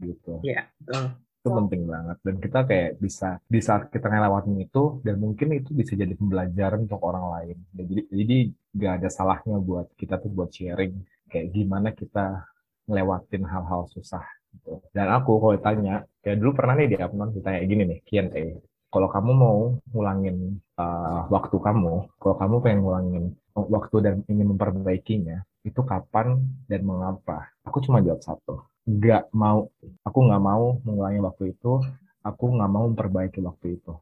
Gitu. 0.03 0.43
Iya, 0.43 0.67
betul 0.83 1.15
itu 1.43 1.51
penting 1.51 1.83
banget. 1.83 2.17
Dan 2.23 2.35
kita 2.39 2.59
kayak 2.63 2.91
bisa 3.03 3.35
di 3.43 3.59
saat 3.59 3.91
kita 3.91 4.07
ngelewatin 4.07 4.55
itu 4.63 5.03
dan 5.03 5.19
mungkin 5.19 5.59
itu 5.59 5.75
bisa 5.75 5.91
jadi 5.99 6.15
pembelajaran 6.15 6.87
untuk 6.87 7.03
orang 7.03 7.25
lain. 7.35 7.57
Dan 7.75 7.83
jadi 7.91 8.01
jadi 8.07 8.37
gak 8.79 8.93
ada 9.03 9.09
salahnya 9.11 9.59
buat 9.59 9.91
kita 9.99 10.23
tuh 10.23 10.31
buat 10.31 10.47
sharing 10.55 10.95
kayak 11.27 11.51
gimana 11.51 11.91
kita 11.91 12.47
ngelewatin 12.87 13.43
hal-hal 13.43 13.91
susah 13.91 14.23
gitu. 14.55 14.79
Dan 14.95 15.11
aku 15.11 15.35
kalau 15.43 15.53
ditanya 15.59 16.07
kayak 16.23 16.39
dulu 16.39 16.51
pernah 16.55 16.79
nih 16.79 16.95
di 16.95 16.97
Apnon 17.03 17.35
ditanya 17.35 17.59
gini 17.67 17.83
nih 17.91 17.99
Q&A 18.07 18.43
kalau 18.93 19.09
kamu 19.09 19.31
mau 19.33 19.57
ngulangin 19.91 20.63
uh, 20.79 21.25
waktu 21.27 21.57
kamu 21.59 21.93
kalau 22.21 22.35
kamu 22.39 22.55
pengen 22.63 22.79
ngulangin 22.85 23.25
waktu 23.51 23.95
dan 23.99 24.15
ingin 24.31 24.47
memperbaikinya 24.55 25.43
itu 25.67 25.81
kapan 25.83 26.39
dan 26.71 26.87
mengapa? 26.87 27.51
Aku 27.67 27.83
cuma 27.83 27.99
jawab 27.99 28.23
satu 28.23 28.63
nggak 28.83 29.31
mau 29.31 29.71
aku 30.03 30.19
nggak 30.27 30.43
mau 30.43 30.77
mengulangi 30.83 31.19
waktu 31.23 31.43
itu 31.55 31.79
aku 32.23 32.45
nggak 32.55 32.71
mau 32.71 32.85
memperbaiki 32.91 33.39
waktu 33.43 33.79
itu 33.79 33.93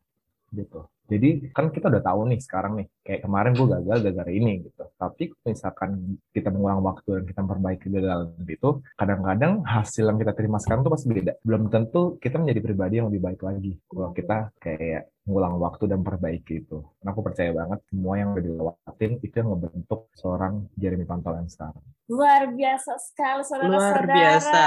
gitu. 0.52 0.84
Jadi 1.12 1.52
kan 1.52 1.68
kita 1.76 1.92
udah 1.92 2.00
tahu 2.00 2.24
nih 2.32 2.40
sekarang 2.40 2.80
nih 2.80 2.88
kayak 3.04 3.28
kemarin 3.28 3.52
gue 3.52 3.68
gagal 3.68 3.98
gara-gara 4.00 4.32
ini 4.32 4.64
gitu. 4.64 4.84
Tapi 4.96 5.36
misalkan 5.44 6.16
kita 6.32 6.48
mengulang 6.56 6.80
waktu 6.88 7.20
dan 7.20 7.24
kita 7.28 7.40
memperbaiki 7.44 7.84
kegagalan 7.92 8.32
itu 8.48 8.70
kadang-kadang 8.96 9.60
hasil 9.68 10.08
yang 10.08 10.16
kita 10.16 10.32
terima 10.32 10.56
sekarang 10.64 10.88
tuh 10.88 10.94
pasti 10.96 11.12
beda. 11.12 11.36
Belum 11.44 11.68
tentu 11.68 12.16
kita 12.16 12.40
menjadi 12.40 12.60
pribadi 12.64 13.04
yang 13.04 13.12
lebih 13.12 13.28
baik 13.28 13.42
lagi 13.44 13.76
kalau 13.92 14.16
kita 14.16 14.56
kayak 14.64 15.12
ngulang 15.26 15.62
waktu 15.62 15.86
dan 15.86 16.02
perbaiki 16.02 16.66
itu. 16.66 16.82
Karena 16.82 17.10
aku 17.14 17.22
percaya 17.22 17.52
banget 17.54 17.80
semua 17.88 18.14
yang 18.18 18.34
udah 18.34 18.44
dilewatin 18.44 19.12
itu 19.22 19.36
yang 19.38 19.50
ngebentuk 19.54 20.10
seorang 20.18 20.66
Jeremy 20.74 21.06
Pantol 21.06 21.38
yang 21.38 21.50
sekarang. 21.50 21.84
Luar 22.10 22.50
biasa 22.50 22.92
sekali 22.98 23.42
saudara-saudara. 23.46 23.78
Luar 23.78 24.02
biasa. 24.10 24.66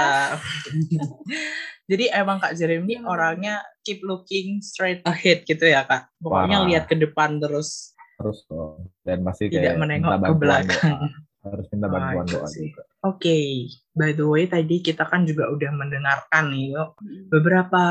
Jadi 1.91 2.05
emang 2.09 2.41
Kak 2.41 2.55
Jeremy 2.57 3.03
hmm. 3.03 3.05
orangnya 3.05 3.61
keep 3.85 4.01
looking 4.01 4.63
straight 4.63 5.03
ahead 5.05 5.43
gitu 5.43 5.67
ya 5.67 5.83
Kak. 5.83 6.09
Pokoknya 6.17 6.63
Wah. 6.63 6.67
lihat 6.71 6.85
ke 6.87 6.95
depan 6.95 7.37
terus. 7.37 7.93
Terus 8.15 8.47
loh. 8.47 8.79
Dan 9.03 9.21
masih 9.27 9.51
kayak 9.51 9.59
tidak 9.59 9.75
menengok 9.77 10.17
ke 10.23 10.33
belakang. 10.39 10.99
Harus 11.45 11.65
minta 11.69 11.87
bantuan 11.91 12.25
doa 12.25 12.47
juga. 12.49 12.81
Oke, 13.05 13.29
okay. 13.29 13.45
by 13.93 14.17
the 14.17 14.25
way 14.25 14.49
tadi 14.49 14.81
kita 14.81 15.05
kan 15.05 15.29
juga 15.29 15.45
udah 15.53 15.69
mendengarkan 15.77 16.49
nih 16.49 16.73
yuk 16.73 16.97
hmm. 16.97 17.29
beberapa 17.29 17.83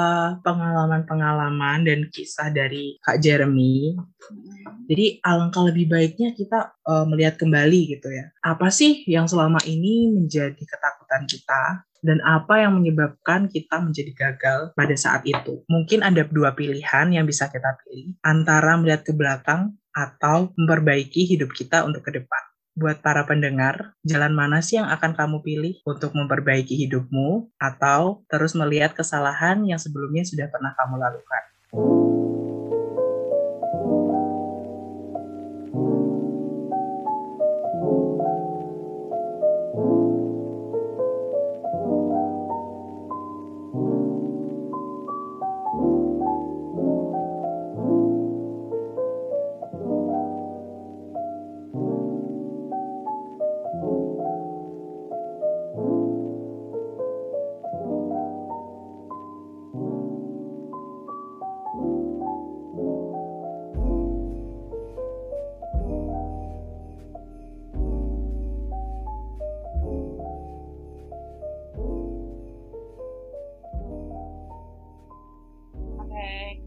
pengalaman-pengalaman 0.42 1.86
dan 1.86 2.10
kisah 2.10 2.50
dari 2.50 2.98
Kak 2.98 3.22
Jeremy. 3.22 3.94
Hmm. 3.94 4.90
Jadi 4.90 5.22
alangkah 5.22 5.70
lebih 5.70 5.86
baiknya 5.86 6.34
kita 6.34 6.74
uh, 6.82 7.06
melihat 7.06 7.38
kembali 7.38 7.94
gitu 7.94 8.10
ya. 8.10 8.26
Apa 8.42 8.74
sih 8.74 9.06
yang 9.06 9.30
selama 9.30 9.62
ini 9.70 10.10
menjadi 10.10 10.58
ketakutan 10.58 11.30
kita 11.30 11.86
dan 12.02 12.18
apa 12.26 12.66
yang 12.66 12.74
menyebabkan 12.74 13.46
kita 13.46 13.78
menjadi 13.78 14.10
gagal 14.18 14.74
pada 14.74 14.98
saat 14.98 15.22
itu. 15.22 15.62
Mungkin 15.70 16.02
ada 16.02 16.26
dua 16.26 16.58
pilihan 16.58 17.06
yang 17.14 17.22
bisa 17.22 17.46
kita 17.54 17.78
pilih 17.86 18.18
antara 18.26 18.74
melihat 18.74 19.06
ke 19.06 19.14
belakang 19.14 19.78
atau 19.94 20.50
memperbaiki 20.58 21.22
hidup 21.22 21.54
kita 21.54 21.86
untuk 21.86 22.02
ke 22.02 22.18
depan 22.18 22.43
buat 22.74 22.98
para 23.00 23.22
pendengar, 23.22 23.94
jalan 24.02 24.34
mana 24.34 24.58
sih 24.58 24.82
yang 24.82 24.90
akan 24.90 25.14
kamu 25.14 25.38
pilih 25.46 25.74
untuk 25.86 26.10
memperbaiki 26.18 26.74
hidupmu 26.86 27.54
atau 27.56 28.26
terus 28.26 28.58
melihat 28.58 28.92
kesalahan 28.98 29.62
yang 29.62 29.78
sebelumnya 29.78 30.26
sudah 30.26 30.50
pernah 30.50 30.74
kamu 30.74 30.98
lakukan? 30.98 31.42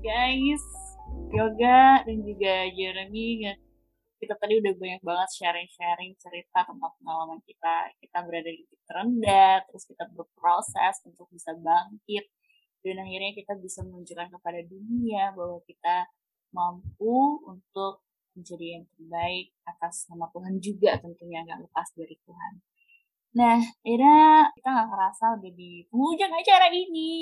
Guys 0.08 0.64
Yoga 1.36 2.08
dan 2.08 2.18
juga 2.24 2.64
Jeremy 2.72 3.52
kita 4.18 4.34
tadi 4.40 4.58
udah 4.58 4.74
banyak 4.74 5.02
banget 5.04 5.30
sharing-sharing 5.36 6.18
cerita 6.18 6.66
tentang 6.66 6.90
pengalaman 6.98 7.38
kita. 7.46 7.94
Kita 8.02 8.26
berada 8.26 8.50
di 8.50 8.66
titik 8.66 8.82
terendah 8.90 9.62
terus 9.70 9.86
kita 9.86 10.10
berproses 10.10 11.06
untuk 11.06 11.30
bisa 11.30 11.54
bangkit. 11.54 12.26
Dan 12.82 12.98
akhirnya 12.98 13.38
kita 13.38 13.54
bisa 13.62 13.86
menunjukkan 13.86 14.34
kepada 14.34 14.60
dunia 14.66 15.38
bahwa 15.38 15.62
kita 15.70 16.10
mampu 16.50 17.46
untuk 17.46 18.02
menjadi 18.34 18.82
yang 18.82 18.86
terbaik 18.90 19.54
atas 19.70 20.10
nama 20.10 20.26
Tuhan 20.34 20.56
juga 20.62 20.98
tentunya 20.98 21.46
nggak 21.46 21.70
lepas 21.70 21.88
dari 21.94 22.18
Tuhan. 22.26 22.54
Nah, 23.38 23.62
akhirnya 23.62 24.50
kita 24.58 24.68
nggak 24.74 24.90
kerasa 24.90 25.26
udah 25.38 25.52
di 25.54 25.86
penghujung 25.94 26.34
acara 26.34 26.68
ini. 26.74 27.14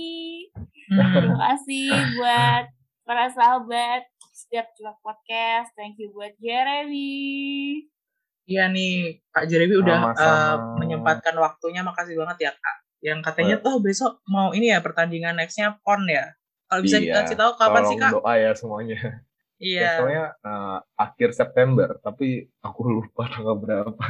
Terima 0.87 1.35
kasih 1.51 1.91
buat 2.15 2.63
para 3.03 3.27
sahabat 3.35 4.07
setiap 4.31 4.71
Jumat 4.79 4.95
Podcast. 5.03 5.75
Thank 5.75 5.99
you 5.99 6.15
buat 6.15 6.31
Jeremy. 6.39 7.83
Iya 8.47 8.71
nih, 8.71 9.19
Kak 9.27 9.51
Jeremy 9.51 9.75
udah 9.75 10.15
eh, 10.15 10.55
menyempatkan 10.79 11.35
waktunya. 11.35 11.83
Makasih 11.83 12.15
banget 12.15 12.47
ya, 12.47 12.51
Kak. 12.55 12.77
Yang 13.03 13.19
katanya 13.19 13.55
tuh 13.59 13.83
besok 13.83 14.23
mau 14.31 14.55
ini 14.55 14.71
ya 14.71 14.79
pertandingan 14.79 15.35
nextnya 15.35 15.75
PON 15.83 16.07
ya. 16.07 16.31
Kalau 16.71 16.79
bisa 16.79 16.95
Iya, 16.97 17.11
dikasih 17.11 17.35
tahu 17.35 17.51
kapan 17.59 17.83
sih, 17.91 17.97
Kak? 17.99 18.11
doa 18.15 18.33
ya 18.39 18.55
semuanya. 18.55 18.99
Iya. 19.59 19.99
Biasanya 19.99 20.25
eh, 20.47 20.77
akhir 20.95 21.29
September, 21.35 21.99
tapi 21.99 22.47
aku 22.63 22.79
lupa 22.87 23.27
tanggal 23.27 23.59
berapa. 23.59 24.05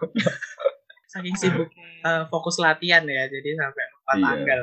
Saking 1.12 1.36
sibuk 1.36 1.68
eh, 1.76 2.24
fokus 2.32 2.56
latihan 2.56 3.04
ya, 3.04 3.28
jadi 3.28 3.48
sampai 3.54 3.84
lupa 3.92 4.12
Iya. 4.16 4.24
tanggal. 4.24 4.62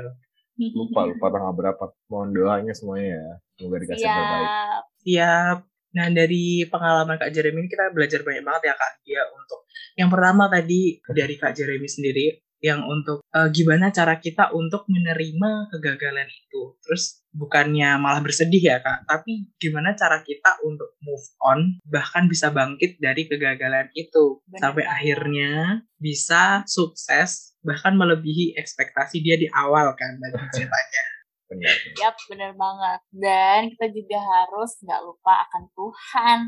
Lupa 0.73 1.01
lupa 1.05 1.25
tanggal 1.29 1.53
berapa. 1.53 1.83
Mohon 2.09 2.29
doanya 2.33 2.73
semuanya 2.73 3.09
ya. 3.15 3.31
Semoga 3.55 3.77
dikasih 3.79 4.01
yang 4.01 4.17
terbaik. 4.17 4.47
Siap. 4.49 4.83
Siap. 5.05 5.57
Nah, 5.89 6.07
dari 6.13 6.45
pengalaman 6.69 7.17
Kak 7.17 7.31
Jeremy 7.33 7.65
ini 7.65 7.69
kita 7.69 7.89
belajar 7.89 8.21
banyak 8.21 8.43
banget 8.45 8.63
ya, 8.69 8.73
Kak. 8.77 8.91
Dia 9.01 9.21
untuk 9.25 9.59
yang 9.97 10.09
pertama 10.09 10.45
tadi 10.45 11.01
dari 11.01 11.35
Kak 11.37 11.53
Jeremy 11.53 11.89
sendiri 11.89 12.25
yang 12.59 12.83
untuk 12.83 13.23
eh, 13.31 13.49
gimana 13.55 13.89
cara 13.89 14.19
kita 14.19 14.51
untuk 14.51 14.83
menerima 14.91 15.71
kegagalan 15.71 16.27
itu. 16.27 16.75
Terus 16.83 17.23
bukannya 17.31 17.95
malah 18.01 18.19
bersedih 18.19 18.59
ya, 18.59 18.77
Kak, 18.83 19.07
tapi 19.07 19.47
gimana 19.61 19.95
cara 19.95 20.19
kita 20.25 20.59
untuk 20.65 20.97
move 21.03 21.25
on 21.39 21.79
bahkan 21.87 22.27
bisa 22.27 22.51
bangkit 22.51 22.99
dari 22.99 23.29
kegagalan 23.29 23.87
itu 23.95 24.43
Benar 24.49 24.59
sampai 24.59 24.83
akhirnya 24.85 25.51
bisa 25.95 26.65
sukses 26.67 27.55
bahkan 27.63 27.95
melebihi 27.95 28.55
ekspektasi 28.55 29.19
dia 29.19 29.35
di 29.35 29.47
awal 29.51 29.95
kan 29.95 30.19
dari 30.19 30.35
ceritanya. 30.55 31.03
Benar. 31.49 31.75
Yap, 31.97 32.15
bener 32.29 32.53
banget. 32.53 32.99
Dan 33.09 33.73
kita 33.73 33.89
juga 33.89 34.21
harus 34.21 34.77
nggak 34.85 35.01
lupa 35.01 35.49
akan 35.49 35.63
Tuhan 35.73 36.39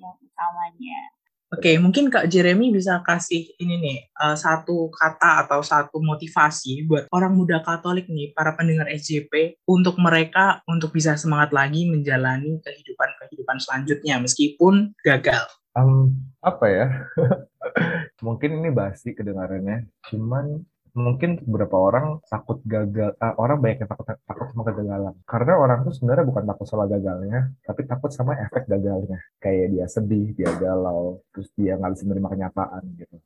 yang 0.00 0.16
utamanya. 0.16 1.00
Oke, 1.46 1.78
mungkin 1.78 2.10
Kak 2.10 2.26
Jeremy 2.26 2.74
bisa 2.74 3.06
kasih 3.06 3.46
ini 3.62 3.78
nih 3.78 3.98
eh, 4.10 4.36
satu 4.36 4.90
kata 4.90 5.46
atau 5.46 5.62
satu 5.62 6.02
motivasi 6.02 6.82
buat 6.90 7.06
orang 7.14 7.38
muda 7.38 7.62
Katolik 7.62 8.10
nih, 8.10 8.34
para 8.34 8.58
pendengar 8.58 8.90
SJP 8.90 9.62
untuk 9.70 9.94
mereka 10.02 10.58
untuk 10.66 10.90
bisa 10.90 11.14
semangat 11.14 11.54
lagi 11.54 11.86
menjalani 11.86 12.58
kehidupan-kehidupan 12.66 13.62
selanjutnya 13.62 14.18
meskipun 14.18 14.90
gagal. 15.06 15.46
Em, 15.78 16.18
apa 16.42 16.66
ya? 16.66 16.86
mungkin 18.26 18.58
ini 18.58 18.74
basi 18.74 19.14
kedengarannya. 19.14 19.86
Cuman 20.10 20.66
mungkin 20.96 21.36
beberapa 21.44 21.76
orang 21.76 22.24
takut 22.24 22.58
gagal. 22.64 23.12
ah, 23.20 23.36
orang 23.36 23.60
banyak 23.60 23.84
yang 23.84 23.90
takut 23.92 24.06
takut 24.16 24.46
sama 24.48 24.62
kegagalan. 24.64 25.14
Karena 25.28 25.52
orang 25.60 25.78
tuh 25.84 25.92
sebenarnya 25.92 26.24
bukan 26.24 26.44
takut 26.48 26.66
sama 26.66 26.84
gagalnya, 26.88 27.40
tapi 27.68 27.80
takut 27.84 28.10
sama 28.10 28.32
efek 28.40 28.64
gagalnya. 28.64 29.20
Kayak 29.36 29.66
dia 29.76 29.86
sedih, 29.92 30.32
dia 30.32 30.50
galau, 30.56 31.20
terus 31.36 31.52
dia 31.52 31.76
nggak 31.76 31.92
bisa 31.92 32.02
menerima 32.08 32.28
kenyataan 32.32 32.82
gitu. 32.96 33.16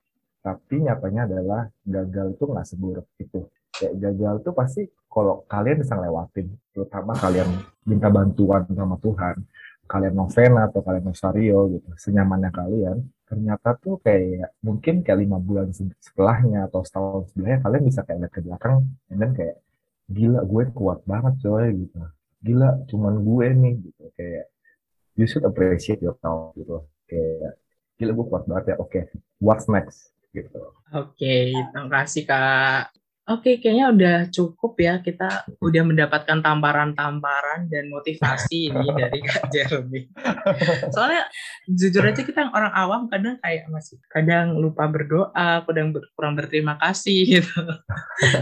Tapi 0.42 0.74
nyatanya 0.82 1.22
adalah 1.30 1.62
gagal 1.86 2.26
itu 2.34 2.44
nggak 2.50 2.66
seburuk 2.66 3.06
itu. 3.22 3.40
Kayak 3.70 3.94
gagal 4.02 4.34
tuh 4.42 4.52
pasti 4.52 4.82
kalau 5.06 5.46
kalian 5.46 5.78
bisa 5.78 5.94
ngelewatin, 5.94 6.46
terutama 6.74 7.12
kalian 7.14 7.48
minta 7.86 8.10
bantuan 8.10 8.66
sama 8.66 8.98
Tuhan, 8.98 9.36
kalian 9.86 10.14
novena 10.14 10.66
atau 10.66 10.82
kalian 10.82 11.04
rosario 11.06 11.58
gitu, 11.78 11.88
senyamannya 11.98 12.50
kalian, 12.50 12.98
ternyata 13.30 13.78
tuh 13.78 14.02
kayak 14.02 14.50
mungkin 14.60 15.06
kayak 15.06 15.18
lima 15.22 15.38
bulan 15.38 15.70
se- 15.70 15.94
setelahnya 16.02 16.66
atau 16.66 16.82
setahun 16.82 17.30
sebelahnya 17.30 17.62
kalian 17.62 17.82
bisa 17.86 18.00
kayak 18.02 18.18
lihat 18.26 18.32
ke 18.34 18.40
belakang 18.42 18.78
dan 19.06 19.30
kayak 19.38 19.56
gila 20.10 20.40
gue 20.42 20.62
kuat 20.74 20.98
banget 21.06 21.34
coy 21.46 21.66
gitu. 21.86 21.98
Gila 22.42 22.68
cuman 22.90 23.14
gue 23.22 23.46
nih 23.54 23.74
gitu. 23.86 24.04
Kayak 24.18 24.44
you 25.14 25.30
should 25.30 25.46
appreciate 25.46 26.02
yourself 26.02 26.50
gitu. 26.58 26.82
Kayak 27.06 27.54
gila 28.02 28.10
gue 28.18 28.26
kuat 28.26 28.42
banget 28.50 28.64
ya 28.74 28.76
oke 28.82 29.00
what's 29.38 29.70
next? 29.70 30.10
gitu. 30.30 30.62
Oke, 30.94 31.50
terima 31.74 31.90
kasih 31.90 32.22
Kak. 32.26 32.94
Oke, 33.30 33.62
kayaknya 33.62 33.86
udah 33.94 34.16
cukup 34.34 34.74
ya. 34.82 34.98
Kita 34.98 35.46
udah 35.62 35.82
mendapatkan 35.86 36.42
tamparan-tamparan 36.42 37.70
dan 37.70 37.86
motivasi 37.86 38.74
ini 38.74 38.90
dari 39.00 39.22
Kak 39.22 39.54
Jeremy. 39.54 40.10
Soalnya 40.90 41.30
jujur 41.70 42.02
aja 42.02 42.26
kita 42.26 42.50
yang 42.50 42.52
orang 42.52 42.74
awam 42.74 43.06
kadang 43.06 43.38
kayak 43.38 43.70
masih 43.70 44.02
kadang 44.10 44.58
lupa 44.58 44.90
berdoa, 44.90 45.62
kadang 45.62 45.94
ber- 45.94 46.10
kurang 46.18 46.34
berterima 46.34 46.74
kasih 46.82 47.22
gitu. 47.38 47.62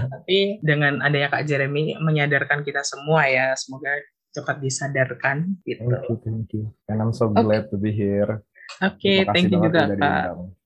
Tapi 0.09 0.65
dengan 0.65 1.05
adanya 1.05 1.29
Kak 1.29 1.45
Jeremy 1.45 2.01
menyadarkan 2.01 2.65
kita 2.65 2.81
semua 2.81 3.29
ya, 3.29 3.53
semoga 3.61 3.93
cepat 4.29 4.61
disadarkan 4.61 5.57
gitu. 5.65 5.89
thank 5.89 6.05
you 6.05 6.17
thank 6.21 6.49
you 6.53 6.65
and 6.93 7.01
I'm 7.01 7.17
so 7.17 7.33
glad 7.33 7.73
to 7.73 7.81
be 7.81 7.91
here 7.91 8.45
Oke, 8.85 9.25
Terima 9.25 9.33
thank 9.33 9.49
you 9.51 9.59
juga 9.59 9.89
Kak. 9.97 10.58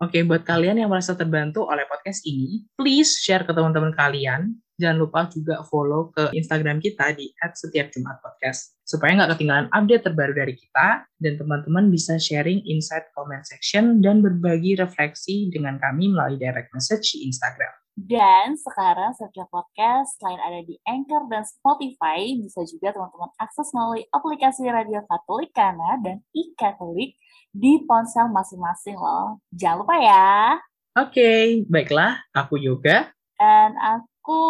Oke, 0.00 0.24
buat 0.24 0.48
kalian 0.48 0.80
yang 0.80 0.88
merasa 0.88 1.12
terbantu 1.12 1.68
oleh 1.68 1.84
podcast 1.84 2.24
ini, 2.24 2.64
please 2.72 3.20
share 3.20 3.44
ke 3.44 3.52
teman-teman 3.52 3.92
kalian. 3.92 4.56
Jangan 4.80 4.96
lupa 4.96 5.28
juga 5.28 5.60
follow 5.68 6.08
ke 6.16 6.32
Instagram 6.32 6.80
kita 6.80 7.12
di 7.12 7.28
@setiap 7.36 7.92
Jumat 7.92 8.16
Podcast 8.24 8.80
supaya 8.80 9.12
nggak 9.12 9.36
ketinggalan 9.36 9.68
update 9.76 10.08
terbaru 10.08 10.32
dari 10.32 10.56
kita 10.56 11.04
dan 11.04 11.36
teman-teman 11.36 11.92
bisa 11.92 12.16
sharing 12.16 12.64
insight 12.64 13.12
comment 13.12 13.44
section 13.44 14.00
dan 14.00 14.24
berbagi 14.24 14.80
refleksi 14.80 15.52
dengan 15.52 15.76
kami 15.76 16.08
melalui 16.08 16.40
direct 16.40 16.72
message 16.72 17.12
di 17.12 17.28
Instagram. 17.28 17.79
Dan 17.98 18.54
sekarang 18.56 19.12
setiap 19.14 19.50
podcast 19.50 20.16
selain 20.18 20.40
ada 20.40 20.62
di 20.64 20.78
Anchor 20.86 21.26
dan 21.28 21.44
Spotify, 21.44 22.36
bisa 22.38 22.64
juga 22.66 22.94
teman-teman 22.96 23.30
akses 23.36 23.70
melalui 23.76 24.06
aplikasi 24.10 24.66
Radio 24.70 25.04
Katolik 25.04 25.52
Kana 25.52 26.00
dan 26.00 26.22
e-Katolik 26.32 27.18
di 27.50 27.82
ponsel 27.84 28.30
masing-masing 28.30 28.96
loh. 28.96 29.42
Jangan 29.52 29.84
lupa 29.84 29.96
ya. 30.00 30.56
Oke, 30.98 31.62
baiklah, 31.70 32.18
aku 32.34 32.58
Yoga. 32.58 33.10
Dan 33.36 33.74
aku 33.78 34.40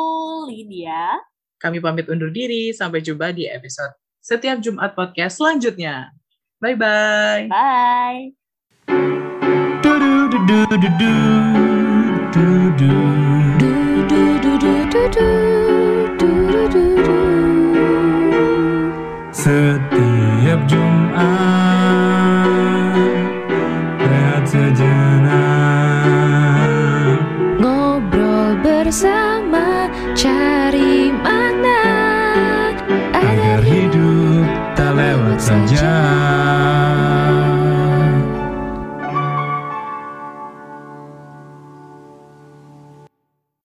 Lydia. 0.48 1.20
Kami 1.60 1.78
pamit 1.78 2.08
undur 2.08 2.32
diri. 2.32 2.72
Sampai 2.72 3.04
jumpa 3.04 3.36
di 3.36 3.44
episode 3.44 3.92
setiap 4.20 4.60
Jumat 4.60 4.92
Podcast 4.92 5.40
selanjutnya. 5.40 6.12
Bye-bye. 6.60 7.48
Bye. 7.48 8.36
Du-du-du-du-du-du-du. 12.32 13.58
Du 13.58 13.72
du 14.10 14.22
du 14.40 14.52
du 14.58 14.74
du 14.92 15.02
du 15.10 15.26
du 16.18 16.30
du 16.50 16.68
du 16.74 16.84
du. 17.06 17.16
Setiap 19.32 20.60
Jumat 20.70 20.99